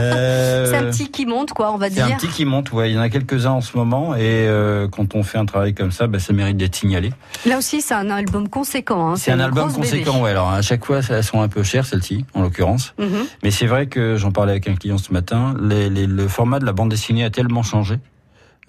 Euh, 0.00 0.66
C'est 0.70 0.76
un 0.76 0.84
petit 0.90 1.10
qui 1.10 1.26
monte, 1.26 1.52
quoi, 1.52 1.72
on 1.72 1.76
va 1.76 1.88
c'est 1.88 1.94
dire. 1.94 2.06
un 2.06 2.10
petit 2.16 2.28
qui 2.28 2.44
monte, 2.44 2.72
ouais. 2.72 2.90
Il 2.90 2.94
y 2.94 2.98
en 2.98 3.02
a 3.02 3.08
quelques-uns 3.08 3.50
en 3.52 3.60
ce 3.60 3.76
moment, 3.76 4.14
et 4.14 4.20
euh, 4.22 4.88
quand 4.88 5.14
on 5.14 5.22
fait 5.22 5.38
un 5.38 5.46
travail 5.46 5.74
comme 5.74 5.92
ça, 5.92 6.06
bah, 6.06 6.18
ça 6.18 6.32
mérite 6.32 6.56
d'être 6.56 6.74
signalé. 6.76 7.12
Là 7.46 7.58
aussi, 7.58 7.80
c'est 7.82 7.94
un 7.94 8.10
album 8.10 8.48
conséquent. 8.48 9.10
hein. 9.10 9.16
C'est 9.16 9.32
un 9.32 9.40
album 9.40 9.72
conséquent, 9.72 10.20
ouais. 10.22 10.30
Alors 10.30 10.50
à 10.50 10.62
chaque 10.62 10.84
fois, 10.84 11.00
elles 11.08 11.24
sont 11.24 11.40
un 11.42 11.48
peu 11.48 11.62
chères, 11.62 11.86
celles-ci, 11.86 12.24
en 12.34 12.42
l'occurrence. 12.42 12.94
Mhm. 12.98 13.24
Mais 13.42 13.50
c'est 13.50 13.66
vrai 13.66 13.86
que 13.86 14.16
j'en 14.16 14.32
parlais 14.32 14.52
avec 14.52 14.68
un 14.68 14.74
client 14.74 14.98
ce 14.98 15.12
matin. 15.12 15.54
les- 15.60 15.88
les- 15.90 16.06
le 16.06 16.28
format 16.28 16.58
de 16.58 16.64
la 16.64 16.72
bande 16.72 16.88
dessinée 16.90 17.24
a 17.24 17.30
tellement 17.30 17.62
changé. 17.62 17.96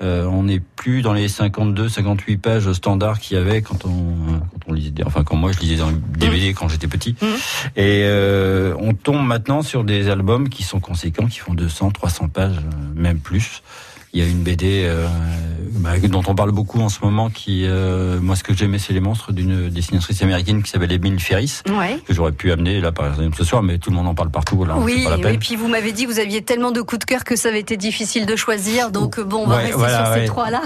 Euh, 0.03 0.25
on 0.25 0.43
n'est 0.43 0.59
plus 0.59 1.01
dans 1.01 1.13
les 1.13 1.29
52, 1.29 1.87
58 1.87 2.37
pages 2.37 2.71
standards 2.73 3.19
qu'il 3.19 3.37
y 3.37 3.39
avait 3.39 3.61
quand 3.61 3.85
on, 3.85 4.39
quand 4.41 4.59
on 4.67 4.73
lisait, 4.73 4.91
des- 4.91 5.03
enfin 5.03 5.23
quand 5.23 5.37
moi 5.37 5.51
je 5.53 5.59
lisais 5.59 5.77
dans 5.77 5.89
les 5.89 5.95
DVD 6.17 6.53
quand 6.53 6.67
j'étais 6.67 6.87
petit. 6.87 7.15
Mhm. 7.21 7.27
Et 7.77 8.01
euh, 8.03 8.73
on 8.79 8.93
tombe 8.93 9.25
maintenant 9.25 9.61
sur 9.61 9.83
des 9.85 10.09
albums 10.09 10.49
qui 10.49 10.63
sont 10.63 10.81
conséquents, 10.81 11.27
qui 11.27 11.39
font 11.39 11.53
200, 11.53 11.91
300 11.91 12.27
pages, 12.27 12.57
euh, 12.57 12.99
même 13.01 13.19
plus. 13.19 13.61
Il 14.15 14.19
y 14.21 14.25
a 14.25 14.29
une 14.29 14.43
BD 14.43 14.83
euh, 14.85 15.07
bah, 15.75 15.97
dont 15.99 16.23
on 16.27 16.35
parle 16.35 16.51
beaucoup 16.51 16.79
en 16.81 16.89
ce 16.89 16.99
moment, 17.03 17.29
qui, 17.29 17.65
euh, 17.65 18.19
moi 18.21 18.35
ce 18.35 18.43
que 18.43 18.53
j'aimais 18.53 18.79
c'est 18.79 18.93
les 18.93 18.99
monstres 18.99 19.31
d'une 19.33 19.69
dessinatrice 19.69 20.21
américaine 20.21 20.63
qui 20.63 20.69
s'appelle 20.71 20.91
Emile 20.91 21.19
Ferris, 21.19 21.61
Ouais. 21.77 21.99
que 22.05 22.13
j'aurais 22.13 22.31
pu 22.31 22.51
amener 22.51 22.79
là 22.81 22.91
par 22.91 23.07
exemple 23.07 23.35
ce 23.37 23.43
soir, 23.43 23.63
mais 23.63 23.77
tout 23.77 23.89
le 23.89 23.95
monde 23.95 24.07
en 24.07 24.15
parle 24.15 24.29
partout, 24.31 24.65
Oui, 24.77 25.05
et 25.27 25.37
puis 25.37 25.55
vous 25.55 25.67
m'avez 25.67 25.91
dit 25.91 26.05
que 26.05 26.11
vous 26.11 26.19
aviez 26.19 26.41
tellement 26.41 26.71
de 26.71 26.81
coups 26.81 26.99
de 26.99 27.05
cœur 27.05 27.23
que 27.23 27.35
ça 27.35 27.49
avait 27.49 27.59
été 27.59 27.77
difficile 27.77 28.25
de 28.25 28.35
choisir. 28.35 28.91
Donc 28.91 29.19
bon, 29.19 29.43
on 29.43 29.47
va 29.47 29.55
Ouais, 29.57 29.61
rester 29.63 29.77
voilà, 29.77 30.05
sur 30.05 30.13
ces 30.21 30.25
trois-là. 30.25 30.61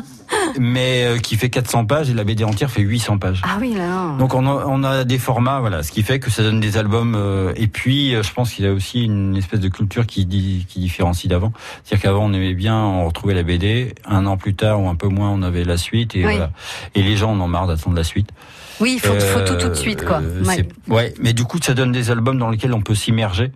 mais 0.58 1.04
euh, 1.04 1.18
qui 1.18 1.36
fait 1.36 1.50
400 1.50 1.86
pages 1.86 2.10
et 2.10 2.14
la 2.14 2.24
BD 2.24 2.44
entière 2.44 2.70
fait 2.70 2.82
800 2.82 3.18
pages. 3.18 3.42
Ah 3.44 3.58
oui, 3.60 3.74
là. 3.74 4.16
Donc 4.18 4.34
on 4.34 4.46
a, 4.46 4.64
on 4.66 4.82
a 4.84 5.04
des 5.04 5.18
formats, 5.18 5.60
voilà, 5.60 5.82
ce 5.82 5.92
qui 5.92 6.02
fait 6.02 6.18
que 6.18 6.30
ça 6.30 6.42
donne 6.42 6.60
des 6.60 6.76
albums. 6.76 7.14
euh, 7.16 7.52
et 7.56 7.66
puis, 7.66 8.10
je 8.22 8.32
pense 8.32 8.52
qu'il 8.52 8.64
y 8.64 8.68
a 8.68 8.72
aussi 8.72 9.04
une 9.04 9.36
espèce 9.36 9.60
de 9.60 9.68
culture 9.68 10.06
qui 10.06 10.24
différencie 10.26 11.28
d'avant. 11.28 11.52
C'est-à-dire 11.84 12.02
qu'avant, 12.02 12.24
on 12.24 12.32
aimait 12.32 12.54
bien, 12.54 12.76
on 12.76 13.06
retrouvait 13.06 13.34
la 13.34 13.42
BD. 13.42 13.94
Un 14.06 14.26
an 14.26 14.36
plus 14.46 14.54
tard 14.54 14.80
ou 14.80 14.88
un 14.88 14.94
peu 14.94 15.08
moins, 15.08 15.30
on 15.30 15.42
avait 15.42 15.64
la 15.64 15.76
suite. 15.76 16.14
Et, 16.14 16.24
Oui. 16.24 16.34
voilà. 16.36 16.50
et 16.94 17.02
les 17.02 17.16
gens 17.16 17.32
en 17.32 17.40
ont 17.40 17.48
marre 17.48 17.66
d'attendre 17.66 17.96
la 17.96 18.04
suite. 18.04 18.30
Oui, 18.78 18.92
il 18.94 19.00
faut, 19.00 19.18
faut 19.18 19.40
tout 19.40 19.54
tout 19.56 19.66
de 19.66 19.72
Euh, 19.72 19.74
suite, 19.74 20.04
quoi. 20.04 20.20
euh, 20.22 20.44
Ouais. 20.86 21.12
mais 21.20 21.32
du 21.32 21.42
coup, 21.42 21.58
ça 21.60 21.74
donne 21.74 21.90
des 21.90 22.12
albums 22.12 22.38
dans 22.38 22.48
lesquels 22.48 22.72
on 22.72 22.80
peut 22.80 22.94
s'immerger. 22.94 23.50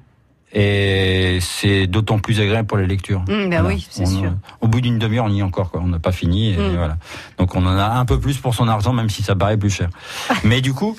Et 0.52 1.38
c'est 1.40 1.86
d'autant 1.86 2.18
plus 2.18 2.40
agréable 2.40 2.66
pour 2.66 2.76
la 2.78 2.86
lecture. 2.86 3.20
Mmh, 3.28 3.50
bah 3.50 3.62
oui, 3.64 3.86
c'est 3.88 4.04
sûr. 4.04 4.24
euh, 4.24 4.30
Au 4.60 4.66
bout 4.66 4.80
d'une 4.80 4.98
demi-heure, 4.98 5.26
on 5.26 5.30
y 5.32 5.38
est 5.38 5.42
encore, 5.44 5.70
quoi. 5.70 5.80
On 5.80 5.86
n'a 5.86 6.00
pas 6.00 6.10
fini. 6.10 6.54
Et 6.54 6.56
Mm. 6.56 6.76
voilà. 6.76 6.96
Donc 7.38 7.54
on 7.54 7.64
en 7.64 7.76
a 7.78 7.84
un 8.00 8.04
peu 8.04 8.18
plus 8.18 8.38
pour 8.38 8.52
son 8.56 8.66
argent, 8.66 8.92
même 8.92 9.10
si 9.10 9.22
ça 9.22 9.36
paraît 9.36 9.56
plus 9.56 9.70
cher. 9.70 9.90
Mais 10.44 10.60
du 10.60 10.72
coup, 10.74 10.96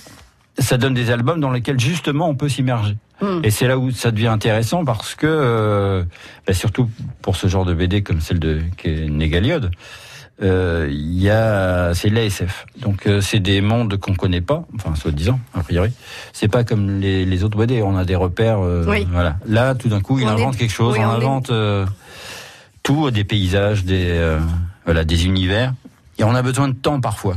ça 0.57 0.77
donne 0.77 0.93
des 0.93 1.09
albums 1.11 1.39
dans 1.39 1.51
lesquels 1.51 1.79
justement 1.79 2.27
on 2.29 2.35
peut 2.35 2.49
s'immerger. 2.49 2.97
Mm. 3.21 3.39
Et 3.43 3.51
c'est 3.51 3.67
là 3.67 3.77
où 3.77 3.91
ça 3.91 4.11
devient 4.11 4.27
intéressant 4.27 4.83
parce 4.83 5.15
que, 5.15 5.27
euh, 5.27 6.03
bah, 6.47 6.53
surtout 6.53 6.89
pour 7.21 7.35
ce 7.35 7.47
genre 7.47 7.65
de 7.65 7.73
BD 7.73 8.01
comme 8.03 8.19
celle 8.21 8.39
de 8.39 8.61
Négaliode, 8.85 9.71
euh, 10.41 10.87
il 10.89 11.21
y 11.21 11.29
a, 11.29 11.93
c'est 11.93 12.09
l'ASF. 12.09 12.65
Donc 12.79 13.05
euh, 13.05 13.21
c'est 13.21 13.39
des 13.39 13.61
mondes 13.61 13.95
qu'on 13.97 14.15
connaît 14.15 14.41
pas, 14.41 14.65
enfin 14.75 14.95
soi-disant 14.95 15.39
a 15.53 15.61
priori. 15.61 15.91
C'est 16.33 16.47
pas 16.47 16.63
comme 16.63 16.99
les, 16.99 17.25
les 17.25 17.43
autres 17.43 17.57
BD, 17.59 17.83
on 17.83 17.95
a 17.95 18.05
des 18.05 18.15
repères. 18.15 18.59
euh, 18.59 18.85
Oui. 18.87 19.07
Voilà. 19.11 19.37
Là, 19.47 19.75
tout 19.75 19.87
d'un 19.89 20.01
coup, 20.01 20.17
il 20.19 20.25
On 20.25 20.29
invente 20.29 20.55
est- 20.55 20.57
quelque 20.57 20.73
chose, 20.73 20.95
oui, 20.97 21.03
on, 21.03 21.09
on 21.09 21.11
est- 21.13 21.15
invente 21.17 21.51
euh, 21.51 21.85
tout, 22.81 23.11
des 23.11 23.23
paysages, 23.23 23.85
des 23.85 24.07
euh, 24.09 24.39
voilà, 24.85 25.03
des 25.05 25.25
univers. 25.25 25.73
Et 26.17 26.23
on 26.23 26.33
a 26.33 26.41
besoin 26.41 26.67
de 26.69 26.73
temps 26.73 26.99
parfois. 26.99 27.35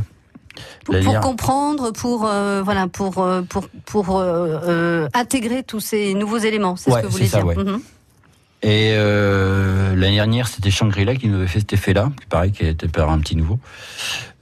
Pour, 0.85 1.21
comprendre, 1.21 1.91
pour 1.93 2.27
euh, 2.27 2.63
voilà, 2.63 2.87
pour 2.89 3.19
euh, 3.19 3.43
pour 3.43 3.69
pour 3.87 4.19
euh, 4.21 5.09
intégrer 5.15 5.63
tous 5.63 5.81
ces 5.81 6.15
nouveaux 6.15 6.39
éléments, 6.39 6.77
c'est 6.77 6.91
Ouais, 6.91 7.01
ce 7.01 7.03
que 7.03 7.11
vous 7.11 7.17
voulez 7.17 7.27
ça, 7.29 7.39
dire. 7.39 7.47
ouais. 7.47 7.57
Mhm. 7.57 7.81
Et 8.63 8.93
euh, 8.95 9.95
l'année 9.95 10.15
dernière, 10.17 10.49
c'était 10.49 10.71
Shangri-La 10.71 11.17
qui 11.17 11.29
nous 11.29 11.37
avait 11.37 11.47
fait 11.47 11.59
cet 11.61 11.75
effet-là, 11.75 12.11
qui 12.19 12.27
pareil, 12.27 12.51
qui 12.53 12.65
était 12.65 12.89
par 12.89 13.11
un 13.11 13.19
petit 13.19 13.37
nouveau. 13.37 13.59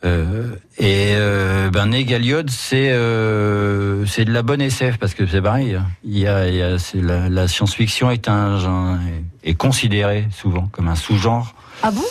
Euh, 0.04 0.56
et 0.78 1.12
euh, 1.14 1.70
ben 1.70 1.86
Négaliode, 1.86 2.50
c'est 2.50 2.90
euh, 2.90 4.04
c'est 4.06 4.24
de 4.24 4.32
la 4.32 4.42
bonne 4.42 4.60
SF 4.60 4.98
parce 4.98 5.14
que 5.14 5.26
c'est 5.26 5.42
pareil. 5.42 5.74
hein. 5.74 5.86
Il 6.04 6.18
y 6.18 6.26
a, 6.26 6.48
il 6.48 6.54
y 6.56 6.62
a 6.62 6.76
la, 6.94 7.28
la 7.28 7.48
science-fiction 7.48 8.10
est 8.10 8.28
un 8.28 8.58
genre- 8.58 8.96
est 9.44 9.54
considérée 9.54 10.26
souvent 10.36 10.68
comme 10.72 10.88
un 10.88 10.96
sous-genre. 10.96 11.54
Ah 11.84 11.90
bon? 11.90 12.02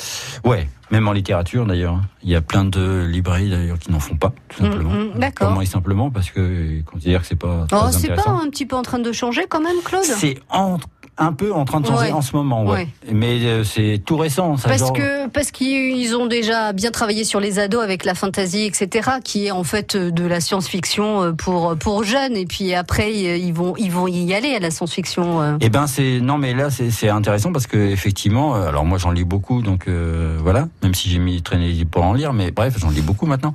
Ouais, 0.49 0.67
même 0.91 1.07
en 1.07 1.13
littérature 1.13 1.65
d'ailleurs. 1.65 1.95
hein. 1.95 2.01
Il 2.23 2.29
y 2.29 2.35
a 2.35 2.41
plein 2.41 2.65
de 2.65 3.03
librairies 3.05 3.49
d'ailleurs 3.49 3.79
qui 3.79 3.91
n'en 3.91 3.99
font 3.99 4.15
pas, 4.15 4.33
tout 4.49 4.63
simplement. 4.63 4.91
Mm, 4.91 5.15
mm, 5.15 5.19
d'accord. 5.19 5.61
Et 5.61 5.65
simplement 5.65 6.11
parce 6.11 6.29
que 6.31 6.77
ils 6.77 6.83
considèrent 6.83 7.21
que 7.21 7.27
c'est 7.27 7.35
pas 7.35 7.65
Oh, 7.71 7.87
c'est 7.91 8.13
pas 8.13 8.29
un 8.29 8.49
petit 8.49 8.65
peu 8.65 8.75
en 8.75 8.81
train 8.83 8.99
de 8.99 9.11
changer 9.11 9.45
quand 9.49 9.61
même, 9.61 9.77
Claude? 9.83 10.03
C'est 10.03 10.39
en- 10.49 10.77
un 11.17 11.33
peu 11.33 11.53
en 11.53 11.65
train 11.65 11.81
de 11.81 11.85
changer 11.87 12.05
Ouais. 12.07 12.11
en 12.11 12.21
ce 12.21 12.35
moment, 12.35 12.63
ouais. 12.65 12.71
Ouais. 12.71 12.87
Mais 13.11 13.39
euh, 13.45 13.63
c'est 13.63 14.01
tout 14.05 14.17
récent. 14.17 14.57
Ça, 14.57 14.69
Parce 14.69 14.79
genre- 14.79 14.93
que 14.93 15.27
parce 15.27 15.51
qu'ils 15.51 16.15
ont 16.15 16.25
déjà 16.25 16.73
bien 16.73 16.89
travaillé 16.91 17.23
sur 17.25 17.39
les 17.39 17.59
ados 17.59 17.83
avec 17.83 18.05
la 18.05 18.15
fantasy, 18.15 18.63
etc., 18.63 19.09
qui 19.23 19.47
est 19.47 19.51
en 19.51 19.63
fait 19.63 19.95
euh, 19.95 20.09
de 20.11 20.25
la 20.25 20.39
science-fiction 20.41 21.21
euh, 21.23 21.31
pour 21.33 21.75
pour 21.77 22.03
jeunes. 22.03 22.35
Et 22.35 22.45
puis 22.45 22.73
après, 22.73 23.13
ils 23.13 23.53
vont 23.53 23.75
ils 23.77 23.91
vont 23.91 24.07
y 24.07 24.33
aller 24.33 24.55
à 24.55 24.59
la 24.59 24.71
science-fiction. 24.71 25.57
Eh 25.61 25.69
ben 25.69 25.85
c'est 25.87 26.19
non 26.21 26.37
mais 26.37 26.53
là 26.53 26.69
c'est 26.69 27.09
intéressant 27.09 27.51
parce 27.51 27.67
que 27.67 27.77
effectivement 27.77 28.53
alors 28.55 28.85
moi 28.85 28.97
j'en 28.97 29.11
lis 29.11 29.23
beaucoup 29.23 29.61
donc 29.61 29.87
euh, 29.87 30.37
voilà 30.41 30.67
même 30.83 30.93
si 30.93 31.09
j'ai 31.09 31.19
mis 31.19 31.41
traîné 31.41 31.85
pour 31.85 32.03
en 32.03 32.13
lire 32.13 32.33
mais 32.33 32.51
bref 32.51 32.75
j'en 32.79 32.89
lis 32.89 33.01
beaucoup 33.01 33.25
maintenant 33.25 33.53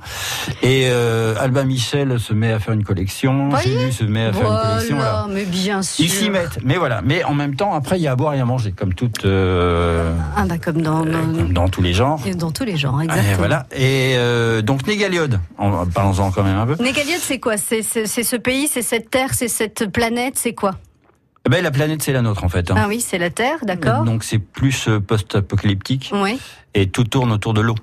et 0.61 0.87
euh, 0.87 1.35
Alba 1.39 1.63
Michel 1.63 2.19
se 2.19 2.33
met 2.33 2.51
à 2.51 2.59
faire 2.59 2.73
une 2.73 2.83
collection 2.83 3.49
Voyez 3.49 3.91
se 3.91 4.03
met 4.03 4.25
à 4.25 4.33
faire 4.33 4.51
une 4.51 4.57
collection 4.71 4.95
voilà. 4.97 5.27
mais 5.29 5.45
bien 5.45 5.81
sûr. 5.81 6.05
ils 6.05 6.09
s'y 6.11 6.29
mettent 6.29 6.59
mais 6.63 6.77
voilà 6.77 7.01
mais 7.03 7.23
en 7.23 7.33
même 7.33 7.46
temps 7.55 7.73
après 7.73 7.97
il 7.97 8.01
y 8.03 8.07
a 8.07 8.11
à 8.11 8.15
boire 8.15 8.33
et 8.33 8.39
à 8.39 8.45
manger 8.45 8.71
comme 8.71 8.93
toute 8.93 9.25
euh, 9.25 10.13
Ah 10.35 10.45
bah 10.45 10.57
comme 10.57 10.81
dans 10.81 11.05
euh, 11.05 11.11
dans, 11.11 11.37
comme 11.37 11.53
dans 11.53 11.69
tous 11.69 11.81
les 11.81 11.93
genres 11.93 12.19
dans 12.35 12.51
tous 12.51 12.65
les 12.65 12.77
genres, 12.77 13.01
exactement. 13.01 13.31
et 13.31 13.35
voilà 13.35 13.65
et 13.75 14.13
euh, 14.17 14.61
donc 14.61 14.85
Négaliode 14.87 15.39
en 15.57 15.85
parlons-en 15.85 16.31
quand 16.31 16.43
même 16.43 16.57
un 16.57 16.65
peu 16.67 16.81
Négaliode, 16.83 17.19
c'est 17.21 17.39
quoi? 17.39 17.57
C'est 17.57 17.81
ce 17.83 18.35
pays, 18.35 18.67
c'est 18.67 18.81
cette 18.81 19.09
terre, 19.09 19.33
c'est 19.33 19.47
cette 19.47 19.91
planète, 19.91 20.33
c'est 20.37 20.53
quoi? 20.53 20.75
Eh 21.45 21.49
ben, 21.49 21.63
la 21.63 21.71
planète, 21.71 22.01
c'est 22.03 22.11
la 22.11 22.21
nôtre 22.21 22.43
en 22.43 22.49
fait. 22.49 22.69
hein. 22.71 22.75
Ah 22.77 22.85
oui, 22.89 22.99
c'est 22.99 23.17
la 23.17 23.29
Terre, 23.29 23.59
d'accord. 23.63 24.03
Donc 24.03 24.23
c'est 24.25 24.37
plus 24.39 24.89
euh, 24.89 24.99
post-apocalyptique 24.99 26.11
Oui. 26.13 26.37
et 26.73 26.89
tout 26.89 27.05
tourne 27.05 27.31
autour 27.31 27.53
de 27.53 27.61
l'eau. 27.61 27.75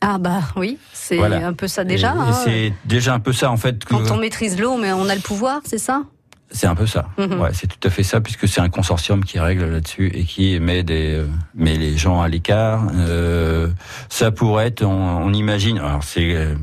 Ah 0.00 0.18
bah 0.18 0.40
oui, 0.56 0.78
c'est 0.92 1.16
Voilà. 1.16 1.46
un 1.46 1.52
peu 1.52 1.68
ça 1.68 1.84
déjà. 1.84 2.12
Hein. 2.12 2.32
c'est 2.44 2.72
déjà 2.84 3.14
un 3.14 3.20
peu 3.20 3.32
ça 3.32 3.50
en 3.50 3.56
fait. 3.56 3.84
que- 3.84 3.94
Quand 3.94 4.10
on 4.10 4.16
maîtrise 4.16 4.58
l'eau, 4.60 4.76
mais 4.76 4.92
on 4.92 5.08
a 5.08 5.14
le 5.14 5.20
pouvoir, 5.20 5.60
c'est 5.64 5.78
ça? 5.78 6.02
C'est 6.50 6.66
un 6.66 6.74
peu 6.74 6.86
ça. 6.86 7.08
Mhm. 7.18 7.40
Ouais, 7.40 7.50
c'est 7.52 7.66
tout 7.66 7.86
à 7.86 7.90
fait 7.90 8.02
ça, 8.02 8.20
puisque 8.20 8.48
c'est 8.48 8.60
un 8.60 8.70
consortium 8.70 9.22
qui 9.24 9.38
règle 9.38 9.66
là-dessus 9.66 10.10
et 10.14 10.24
qui 10.24 10.58
met 10.60 10.82
des, 10.82 11.14
euh, 11.16 11.26
met 11.54 11.76
les 11.76 11.96
gens 11.98 12.20
à 12.22 12.28
l'écart. 12.28 12.86
Euh, 12.94 13.68
ça 14.08 14.30
pourrait 14.30 14.68
être, 14.68 14.82
on, 14.82 14.88
on 15.26 15.32
imagine, 15.34 15.78
alors 15.78 16.02
c'est 16.02 16.34
euh, 16.34 16.54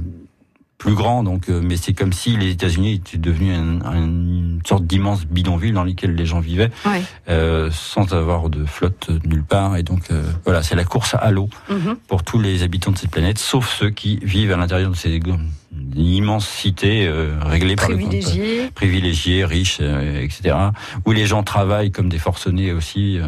plus 0.78 0.94
grand, 0.96 1.24
donc, 1.24 1.50
euh, 1.50 1.62
mais 1.64 1.78
c'est 1.78 1.94
comme 1.94 2.14
si 2.14 2.36
les 2.36 2.50
États-Unis 2.52 2.94
étaient 2.96 3.18
devenus 3.18 3.58
un- 3.58 3.82
un- 3.86 3.96
une 4.04 4.60
sorte 4.66 4.86
d'immense 4.86 5.26
bidonville 5.26 5.74
dans 5.74 5.84
lequel 5.84 6.16
les 6.16 6.26
gens 6.26 6.40
vivaient, 6.40 6.70
euh, 7.30 7.70
sans 7.72 8.12
avoir 8.14 8.50
de 8.50 8.66
flotte 8.66 9.10
nulle 9.26 9.44
part. 9.44 9.78
Et 9.78 9.84
donc, 9.84 10.12
euh, 10.12 10.24
voilà, 10.44 10.64
c'est 10.64 10.76
la 10.76 10.84
course 10.84 11.16
à 11.20 11.32
l'eau 11.32 11.50
Mhm. 11.70 11.96
pour 12.08 12.24
tous 12.24 12.40
les 12.40 12.62
habitants 12.64 12.92
de 12.92 12.98
cette 12.98 13.12
planète, 13.12 13.38
sauf 13.40 13.70
ceux 13.80 13.90
qui 13.92 14.18
vivent 14.24 14.52
à 14.52 14.58
l'intérieur 14.58 14.92
de 14.92 14.96
ces 14.96 15.10
immenses 15.96 16.48
cités 16.48 17.08
euh, 17.08 17.36
réglées 17.42 17.76
par 17.76 17.90
le 17.90 17.96
Privilégié. 17.98 18.70
privilégiés, 18.76 19.46
riches, 19.46 19.78
euh, 19.82 20.22
etc. 20.22 20.56
Où 21.06 21.12
les 21.12 21.26
gens 21.26 21.44
travaillent 21.44 21.92
comme 21.92 22.10
des 22.10 22.20
forcenés 22.20 22.72
aussi. 22.74 23.20
euh, 23.20 23.26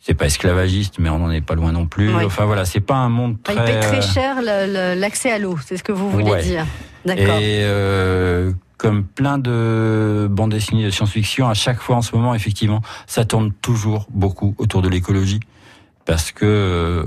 c'est 0.00 0.14
pas 0.14 0.26
esclavagiste, 0.26 0.94
mais 1.00 1.08
on 1.10 1.18
n'en 1.18 1.30
est 1.30 1.40
pas 1.40 1.54
loin 1.54 1.72
non 1.72 1.86
plus. 1.86 2.14
Oui. 2.14 2.24
Enfin 2.24 2.44
voilà, 2.44 2.64
c'est 2.64 2.80
pas 2.80 2.94
un 2.94 3.08
monde 3.08 3.36
Enfin, 3.46 3.60
très. 3.60 3.72
il 3.74 3.80
paye 3.80 3.88
très 3.88 3.98
euh, 3.98 4.00
cher 4.00 4.96
l'accès 4.96 5.30
à 5.32 5.38
l'eau, 5.38 5.58
c'est 5.66 5.76
ce 5.76 5.82
que 5.82 5.92
vous 5.92 6.08
voulez 6.08 6.30
Ouais. 6.30 6.42
dire. 6.42 6.64
D'accord. 7.04 7.38
Et 7.40 7.60
euh, 7.62 8.52
comme 8.76 9.04
plein 9.04 9.38
de 9.38 10.28
bandes 10.30 10.52
dessinées 10.52 10.84
de 10.84 10.90
science-fiction, 10.90 11.48
à 11.48 11.54
chaque 11.54 11.80
fois 11.80 11.96
en 11.96 12.02
ce 12.02 12.14
moment, 12.14 12.34
effectivement, 12.34 12.80
ça 13.06 13.24
tourne 13.24 13.52
toujours 13.60 14.06
beaucoup 14.10 14.54
autour 14.58 14.82
de 14.82 14.88
l'écologie. 14.88 15.40
Parce 16.08 16.32
que, 16.32 16.46
euh, 16.46 17.04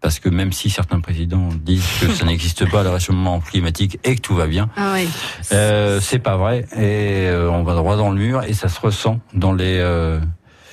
parce 0.00 0.18
que 0.18 0.28
même 0.28 0.50
si 0.52 0.68
certains 0.68 0.98
présidents 0.98 1.48
disent 1.62 1.86
que 2.00 2.10
ça 2.12 2.24
n'existe 2.24 2.68
pas 2.68 2.82
le 2.82 2.90
réchauffement 2.90 3.38
climatique 3.40 4.00
et 4.02 4.16
que 4.16 4.20
tout 4.20 4.34
va 4.34 4.48
bien, 4.48 4.68
Ah 4.76 4.90
oui. 4.94 5.08
euh, 5.52 6.00
c'est 6.00 6.18
pas 6.18 6.36
vrai 6.36 6.66
et 6.76 7.28
euh, 7.28 7.48
on 7.48 7.62
va 7.62 7.74
droit 7.76 7.96
dans 7.96 8.10
le 8.10 8.16
mur 8.18 8.42
et 8.42 8.52
ça 8.52 8.68
se 8.68 8.80
ressent 8.80 9.20
dans 9.32 9.52
les. 9.52 9.78
euh, 9.78 10.18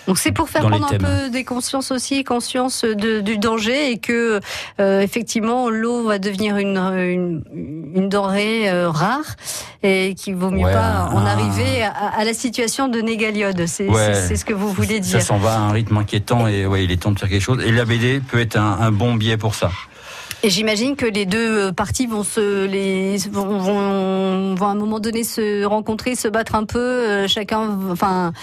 Donc 0.08 0.18
c'est 0.18 0.32
pour 0.34 0.50
faire 0.50 0.68
prendre 0.68 0.92
un 0.94 0.98
peu 0.98 1.30
des 1.30 1.44
consciences 1.46 1.92
aussi, 1.92 2.24
conscience 2.24 2.84
de, 2.84 3.22
du 3.22 3.38
danger 3.38 3.92
et 3.92 3.98
que 4.00 4.40
euh, 4.80 5.00
effectivement 5.02 5.70
l'eau 5.70 6.04
va 6.08 6.20
devenir 6.20 6.58
une, 6.58 6.78
une, 6.78 7.44
une 7.96 8.10
denrée 8.10 8.70
euh, 8.70 8.90
rare 8.90 9.24
et 9.82 10.14
qu'il 10.16 10.36
vaut 10.36 10.50
mieux 10.52 10.66
Ouais, 10.66 10.74
pas 10.74 11.10
en 11.12 11.20
un- 11.20 11.26
arriver 11.26 11.84
à, 11.84 11.92
à 12.18 12.24
la 12.26 12.34
situation 12.34 12.88
de 12.90 13.00
négaliode. 13.02 13.66
C'est 13.66 13.88
Ouais. 13.90 14.36
ce 14.36 14.44
que 14.46 14.54
vous 14.54 14.72
voulez 14.72 14.96
Ça 15.04 15.18
dire. 15.18 15.22
s'en 15.22 15.38
va 15.38 15.54
à 15.56 15.58
un 15.60 15.72
rythme 15.72 15.98
inquiétant 15.98 16.48
et 16.48 16.66
ouais, 16.66 16.84
il 16.84 16.92
est 16.92 16.98
temps 17.02 17.12
de 17.12 17.20
faire 17.20 17.30
quelque 17.30 17.42
chose. 17.42 17.64
Et 17.66 17.72
la 17.72 17.86
BD 17.86 18.20
peut 18.20 18.40
être 18.40 18.58
un, 18.58 18.78
un 18.82 18.92
bon 18.92 19.16
biais 19.16 19.38
pour 19.38 19.56
ça. 19.56 19.72
Et 20.46 20.50
j'imagine 20.50 20.98
que 20.98 21.06
les 21.06 21.26
deux 21.26 21.68
euh, 21.68 21.72
parties 21.72 22.06
vont 22.06 22.24
se 22.24 22.66
les 22.66 23.18
vont, 23.32 23.58
vont, 23.60 24.56
vont 24.56 24.68
à 24.68 24.72
un 24.72 24.76
moment 24.76 25.00
donné 25.00 25.24
se 25.24 25.64
rencontrer, 25.64 26.16
se 26.16 26.28
battre 26.28 26.56
un 26.56 26.66
peu, 26.66 26.80
euh, 26.80 27.28
chacun 27.30 27.80
enfin 27.92 28.34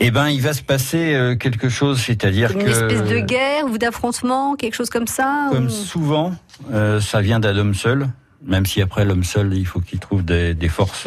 Eh 0.00 0.10
ben, 0.10 0.28
il 0.28 0.42
va 0.42 0.52
se 0.52 0.60
passer 0.62 1.14
euh, 1.14 1.34
quelque 1.34 1.70
chose, 1.70 2.00
c'est-à-dire 2.00 2.50
une 2.52 2.64
que 2.64 2.68
espèce 2.70 3.04
de 3.08 3.18
guerre 3.20 3.64
ou 3.64 3.78
d'affrontement, 3.78 4.56
quelque 4.56 4.74
chose 4.74 4.90
comme 4.90 5.06
ça. 5.06 5.48
comme 5.50 5.66
ou- 5.66 5.70
souvent, 5.70 6.34
euh, 6.70 7.00
ça 7.00 7.22
vient 7.22 7.40
d'un 7.40 7.56
homme 7.56 7.74
seul. 7.74 8.08
Même 8.44 8.66
si 8.66 8.82
après 8.82 9.04
l'homme 9.06 9.24
seul, 9.24 9.54
il 9.54 9.66
faut 9.66 9.80
qu'il 9.80 10.00
trouve 10.00 10.24
des, 10.24 10.52
des 10.52 10.68
forces 10.68 11.06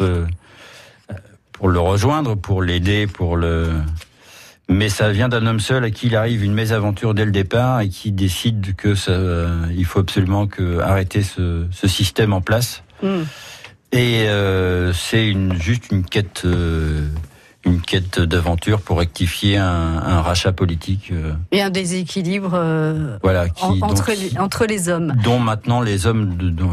pour 1.52 1.68
le 1.68 1.78
rejoindre, 1.78 2.34
pour 2.34 2.62
l'aider, 2.62 3.06
pour 3.06 3.36
le. 3.36 3.70
Mais 4.68 4.88
ça 4.88 5.10
vient 5.12 5.28
d'un 5.28 5.46
homme 5.46 5.60
seul 5.60 5.84
à 5.84 5.90
qui 5.90 6.08
il 6.08 6.16
arrive 6.16 6.42
une 6.42 6.52
mésaventure 6.54 7.14
dès 7.14 7.24
le 7.24 7.30
départ 7.30 7.80
et 7.82 7.88
qui 7.88 8.10
décide 8.10 8.74
que 8.74 8.94
ça, 8.96 9.12
euh, 9.12 9.66
il 9.76 9.84
faut 9.84 10.00
absolument 10.00 10.46
que 10.48 10.80
arrêter 10.80 11.22
ce, 11.22 11.66
ce 11.70 11.86
système 11.86 12.32
en 12.32 12.40
place. 12.40 12.82
Hmm. 13.02 13.22
Et 13.92 14.24
euh, 14.28 14.92
c'est 14.92 15.28
une, 15.28 15.54
juste 15.60 15.92
une 15.92 16.04
quête, 16.04 16.42
euh, 16.44 17.06
une 17.64 17.80
quête 17.80 18.18
d'aventure 18.18 18.80
pour 18.80 18.98
rectifier 18.98 19.56
un, 19.56 19.66
un 19.66 20.20
rachat 20.20 20.50
politique, 20.52 21.10
euh, 21.12 21.32
Et 21.52 21.62
un 21.62 21.70
déséquilibre 21.70 22.50
euh, 22.54 23.18
voilà, 23.22 23.48
qui, 23.48 23.62
en- 23.64 23.80
entre, 23.82 24.08
donc, 24.08 24.16
les, 24.32 24.38
entre 24.38 24.66
les 24.66 24.88
hommes. 24.88 25.14
dont 25.22 25.38
maintenant 25.38 25.80
les 25.80 26.06
hommes 26.08 26.36
de, 26.36 26.50
de- 26.50 26.64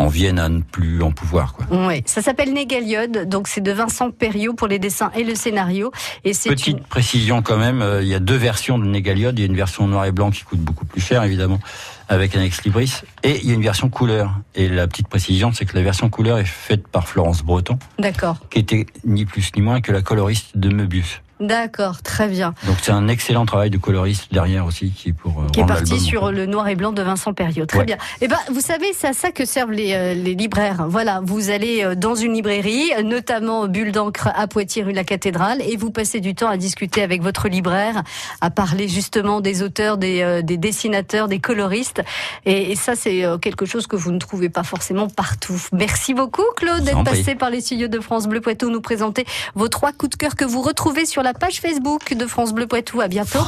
en 0.00 0.08
viennent 0.08 0.38
à 0.38 0.48
ne 0.48 0.62
plus 0.62 1.02
en 1.02 1.12
pouvoir. 1.12 1.52
Quoi. 1.52 1.66
Oui, 1.70 2.02
ça 2.06 2.22
s'appelle 2.22 2.54
Négaliode, 2.54 3.28
donc 3.28 3.48
c'est 3.48 3.60
de 3.60 3.70
Vincent 3.70 4.10
Perriot 4.10 4.54
pour 4.54 4.66
les 4.66 4.78
dessins 4.78 5.10
et 5.14 5.24
le 5.24 5.34
scénario. 5.34 5.92
Et 6.24 6.32
c'est 6.32 6.48
Petite 6.48 6.78
une... 6.78 6.84
précision 6.84 7.42
quand 7.42 7.58
même, 7.58 7.82
euh, 7.82 8.02
il 8.02 8.08
y 8.08 8.14
a 8.14 8.18
deux 8.18 8.36
versions 8.36 8.78
de 8.78 8.86
Négaliode. 8.86 9.38
Il 9.38 9.42
y 9.42 9.44
a 9.44 9.46
une 9.46 9.56
version 9.56 9.86
noir 9.86 10.06
et 10.06 10.12
blanc 10.12 10.30
qui 10.30 10.42
coûte 10.42 10.60
beaucoup 10.60 10.86
plus 10.86 11.02
cher, 11.02 11.22
évidemment, 11.22 11.60
avec 12.08 12.34
un 12.34 12.40
ex 12.40 12.64
libris, 12.64 13.02
et 13.22 13.40
il 13.42 13.48
y 13.48 13.52
a 13.52 13.54
une 13.54 13.62
version 13.62 13.90
couleur. 13.90 14.32
Et 14.54 14.70
la 14.70 14.88
petite 14.88 15.08
précision, 15.08 15.52
c'est 15.52 15.66
que 15.66 15.76
la 15.76 15.82
version 15.82 16.08
couleur 16.08 16.38
est 16.38 16.46
faite 16.46 16.88
par 16.88 17.06
Florence 17.06 17.42
Breton, 17.42 17.78
D'accord, 17.98 18.38
qui 18.48 18.58
était 18.58 18.86
ni 19.04 19.26
plus 19.26 19.50
ni 19.54 19.60
moins 19.60 19.82
que 19.82 19.92
la 19.92 20.00
coloriste 20.00 20.56
de 20.56 20.70
Möbius. 20.70 21.20
D'accord, 21.40 22.02
très 22.02 22.28
bien. 22.28 22.54
Donc 22.66 22.76
c'est 22.82 22.92
un 22.92 23.08
excellent 23.08 23.46
travail 23.46 23.70
de 23.70 23.78
coloriste 23.78 24.32
derrière 24.32 24.66
aussi, 24.66 24.90
qui 24.90 25.08
est 25.10 25.12
pour 25.12 25.40
euh, 25.40 25.46
Qui 25.52 25.60
est 25.60 25.66
parti 25.66 25.98
sur 25.98 26.24
en 26.24 26.26
fait. 26.28 26.32
le 26.34 26.46
noir 26.46 26.68
et 26.68 26.76
blanc 26.76 26.92
de 26.92 27.02
Vincent 27.02 27.32
Perriot. 27.32 27.66
Très 27.66 27.78
Ouais. 27.80 27.84
bien. 27.84 27.96
Eh 28.20 28.28
ben, 28.28 28.36
vous 28.52 28.60
savez, 28.60 28.86
c'est 28.94 29.08
à 29.08 29.12
ça 29.12 29.30
que 29.32 29.44
servent 29.44 29.72
les, 29.72 29.92
euh, 29.94 30.14
les 30.14 30.34
libraires. 30.34 30.86
Voilà, 30.88 31.20
vous 31.24 31.50
allez 31.50 31.82
euh, 31.82 31.94
dans 31.94 32.14
une 32.14 32.34
librairie, 32.34 32.90
notamment 33.04 33.66
Bulle 33.66 33.92
d'encre 33.92 34.28
à 34.34 34.46
Poitiers, 34.46 34.82
rue 34.82 34.92
la 34.92 35.04
Cathédrale, 35.04 35.60
et 35.62 35.76
vous 35.76 35.90
passez 35.90 36.20
du 36.20 36.34
temps 36.34 36.48
à 36.48 36.56
discuter 36.56 37.02
avec 37.02 37.22
votre 37.22 37.48
libraire, 37.48 38.02
à 38.40 38.50
parler 38.50 38.86
justement 38.88 39.40
des 39.40 39.62
auteurs, 39.62 39.96
des, 39.98 40.22
euh, 40.22 40.42
des 40.42 40.56
dessinateurs, 40.58 41.28
des 41.28 41.38
coloristes. 41.40 42.02
Et, 42.44 42.72
et 42.72 42.76
ça, 42.76 42.94
c'est 42.96 43.24
quelque 43.40 43.66
chose 43.66 43.86
que 43.86 43.96
vous 43.96 44.12
ne 44.12 44.18
trouvez 44.18 44.48
pas 44.48 44.62
forcément 44.62 45.08
partout. 45.08 45.60
Merci 45.72 46.14
beaucoup, 46.14 46.42
Claude, 46.56 46.82
d'être 46.84 47.04
passé 47.04 47.34
par 47.34 47.50
les 47.50 47.60
studios 47.60 47.88
de 47.88 48.00
France 48.00 48.26
Bleu 48.26 48.40
Poitou, 48.40 48.70
nous 48.70 48.80
présenter 48.80 49.24
vos 49.54 49.68
trois 49.68 49.92
coups 49.92 50.10
de 50.10 50.16
cœur 50.16 50.36
que 50.36 50.44
vous 50.44 50.60
retrouvez 50.62 51.06
sur 51.06 51.22
la 51.22 51.29
page 51.38 51.60
Facebook 51.60 52.14
de 52.14 52.26
France 52.26 52.52
Bleu 52.52 52.66
Poitou. 52.66 53.00
À 53.00 53.08
bientôt. 53.08 53.40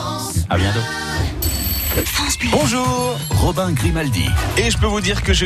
À 0.51 0.57
bientôt. 0.57 0.81
Bonjour, 2.51 3.19
Robin 3.31 3.73
Grimaldi. 3.73 4.25
Et 4.57 4.71
je 4.71 4.79
peux 4.79 4.87
vous 4.87 5.01
dire 5.01 5.23
que 5.23 5.33
je 5.33 5.41